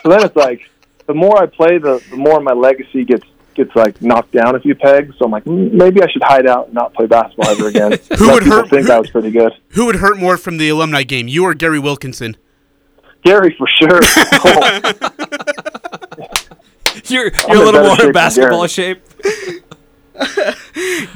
So 0.04 0.10
then 0.10 0.24
it's 0.24 0.36
like, 0.36 0.70
the 1.08 1.14
more 1.14 1.42
I 1.42 1.48
play, 1.48 1.80
the 1.80 2.04
the 2.12 2.18
more 2.18 2.40
my 2.42 2.54
legacy 2.54 3.04
gets 3.06 3.26
gets 3.56 3.76
like 3.76 4.02
knocked 4.02 4.32
down 4.32 4.56
a 4.56 4.60
few 4.60 4.76
pegs. 4.76 5.16
So 5.18 5.26
I'm 5.26 5.32
like, 5.32 5.46
mm, 5.46 5.72
maybe 5.72 6.02
I 6.02 6.08
should 6.12 6.24
hide 6.24 6.48
out 6.48 6.66
and 6.66 6.74
not 6.74 6.94
play 6.94 7.06
basketball 7.08 7.50
ever 7.50 7.68
again. 7.68 7.92
Who 8.18 8.32
would 8.32 8.44
people 8.44 8.58
hurt- 8.60 8.70
Think 8.70 8.89
I 8.89 9.00
was 9.00 9.10
pretty 9.10 9.32
good. 9.32 9.52
Who 9.70 9.86
would 9.86 9.96
hurt 9.98 10.18
more 10.18 10.38
from 10.38 10.58
the 10.58 10.70
alumni 10.70 11.04
game, 11.04 11.28
you 11.28 11.44
or 11.46 11.54
Gary 11.54 11.80
Wilkinson? 11.80 12.38
Gary 13.24 13.56
for 13.58 13.68
sure. 13.80 14.00
You're 17.08 17.32
I'm 17.48 17.58
you're 17.58 17.63
a 17.63 17.66
little 17.66 17.84
more 17.84 18.02
in 18.06 18.12
basketball 18.13 18.66
shape. 18.68 19.02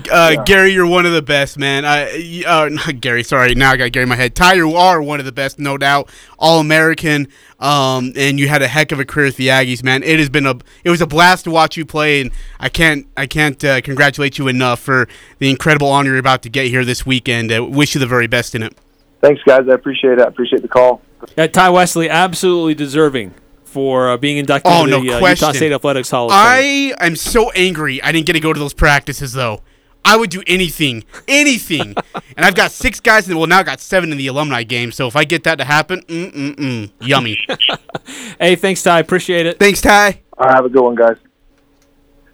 Uh, 0.10 0.41
Gary, 0.43 0.71
you're 0.71 0.88
one 0.88 1.05
of 1.05 1.12
the 1.12 1.21
best, 1.21 1.57
man. 1.57 1.83
I, 1.83 2.43
uh, 2.45 2.69
not 2.71 3.01
Gary, 3.01 3.23
sorry. 3.23 3.53
Now 3.55 3.71
I 3.71 3.77
got 3.77 3.91
Gary 3.91 4.03
in 4.03 4.10
my 4.10 4.15
head. 4.15 4.36
Tai, 4.36 4.53
you 4.53 4.75
are 4.75 5.01
one 5.01 5.19
of 5.19 5.25
the 5.25 5.33
best, 5.33 5.60
no 5.60 5.77
doubt. 5.77 6.10
All 6.39 6.62
American, 6.62 7.27
um, 7.60 8.13
and 8.15 8.39
you 8.39 8.47
had 8.47 8.62
a 8.62 8.67
heck 8.69 8.93
of 8.93 8.99
a 8.99 9.05
career 9.05 9.25
with 9.25 9.36
the 9.36 9.49
Aggies, 9.49 9.83
man. 9.83 10.03
It 10.03 10.19
has 10.19 10.29
been 10.29 10.45
a, 10.45 10.55
it 10.86 10.89
was 10.89 11.01
a 11.01 11.07
blast 11.07 11.43
to 11.43 11.51
watch 11.51 11.75
you 11.75 11.86
play, 11.86 12.21
and 12.21 12.31
I 12.60 12.69
can't, 12.69 13.05
I 13.17 13.27
can't 13.27 13.62
uh, 13.65 13.81
congratulate 13.81 14.38
you 14.38 14.47
enough 14.47 14.79
for 14.79 15.10
the 15.39 15.49
incredible 15.49 15.89
honor 15.89 16.12
you're 16.12 16.19
about 16.19 16.43
to 16.43 16.49
get 16.49 16.67
here 16.67 16.86
this 16.86 17.05
weekend. 17.05 17.51
Uh, 17.51 17.65
wish 17.65 17.95
you 17.95 17.99
the 17.99 18.07
very 18.07 18.27
best 18.27 18.55
in 18.55 18.63
it. 18.63 18.77
Thanks, 19.19 19.41
guys. 19.43 19.67
I 19.67 19.73
appreciate 19.73 20.13
it. 20.13 20.21
I 20.21 20.27
appreciate 20.27 20.62
the 20.62 20.69
call. 20.69 21.01
Uh, 21.38 21.47
Tai 21.47 21.71
Wesley, 21.71 22.10
absolutely 22.10 22.75
deserving 22.75 23.33
for 23.78 24.10
uh, 24.10 24.18
being 24.18 24.38
inducted 24.38 24.72
Oh, 24.74 24.86
into 24.86 24.98
no 24.98 25.02
the 25.04 25.24
uh. 25.24 25.30
Utah 25.30 25.52
State 25.52 25.72
Athletics 25.72 26.10
Hall 26.10 26.26
of 26.26 26.32
Fame. 26.32 26.96
I 27.00 27.06
am 27.06 27.16
so 27.16 27.52
angry 27.52 28.02
I 28.02 28.12
didn't 28.12 28.26
get 28.26 28.34
to 28.34 28.40
go 28.40 28.52
to 28.52 28.60
those 28.60 28.74
practices 28.74 29.34
though. 29.34 29.62
I 30.04 30.18
would 30.18 30.32
do 30.32 30.42
anything, 30.48 31.04
anything, 31.28 31.94
and 32.36 32.44
I've 32.46 32.56
got 32.56 32.72
six 32.72 33.00
guys, 33.00 33.28
and 33.28 33.38
well 33.38 33.46
now 33.46 33.60
I've 33.60 33.68
got 33.68 33.80
seven 33.80 34.12
in 34.12 34.18
the 34.18 34.26
alumni 34.28 34.63
game. 34.63 34.92
So 34.92 35.06
if 35.06 35.16
I 35.16 35.26
get 35.26 35.44
that 35.44 35.58
to 35.60 35.63
happen, 35.66 36.02
mm 36.08 36.34
mm 36.34 36.56
mm, 36.56 36.92
yummy. 37.02 37.38
Hey, 38.40 38.56
thanks, 38.56 38.82
Tai. 38.82 39.00
Appreciate 39.00 39.46
it. 39.46 39.60
Thanks, 39.60 39.82
Tai. 39.82 40.22
All 40.38 40.48
right, 40.48 40.56
have 40.56 40.66
a 40.66 40.70
good 40.70 40.82
one, 40.82 40.96
guys. 40.96 41.18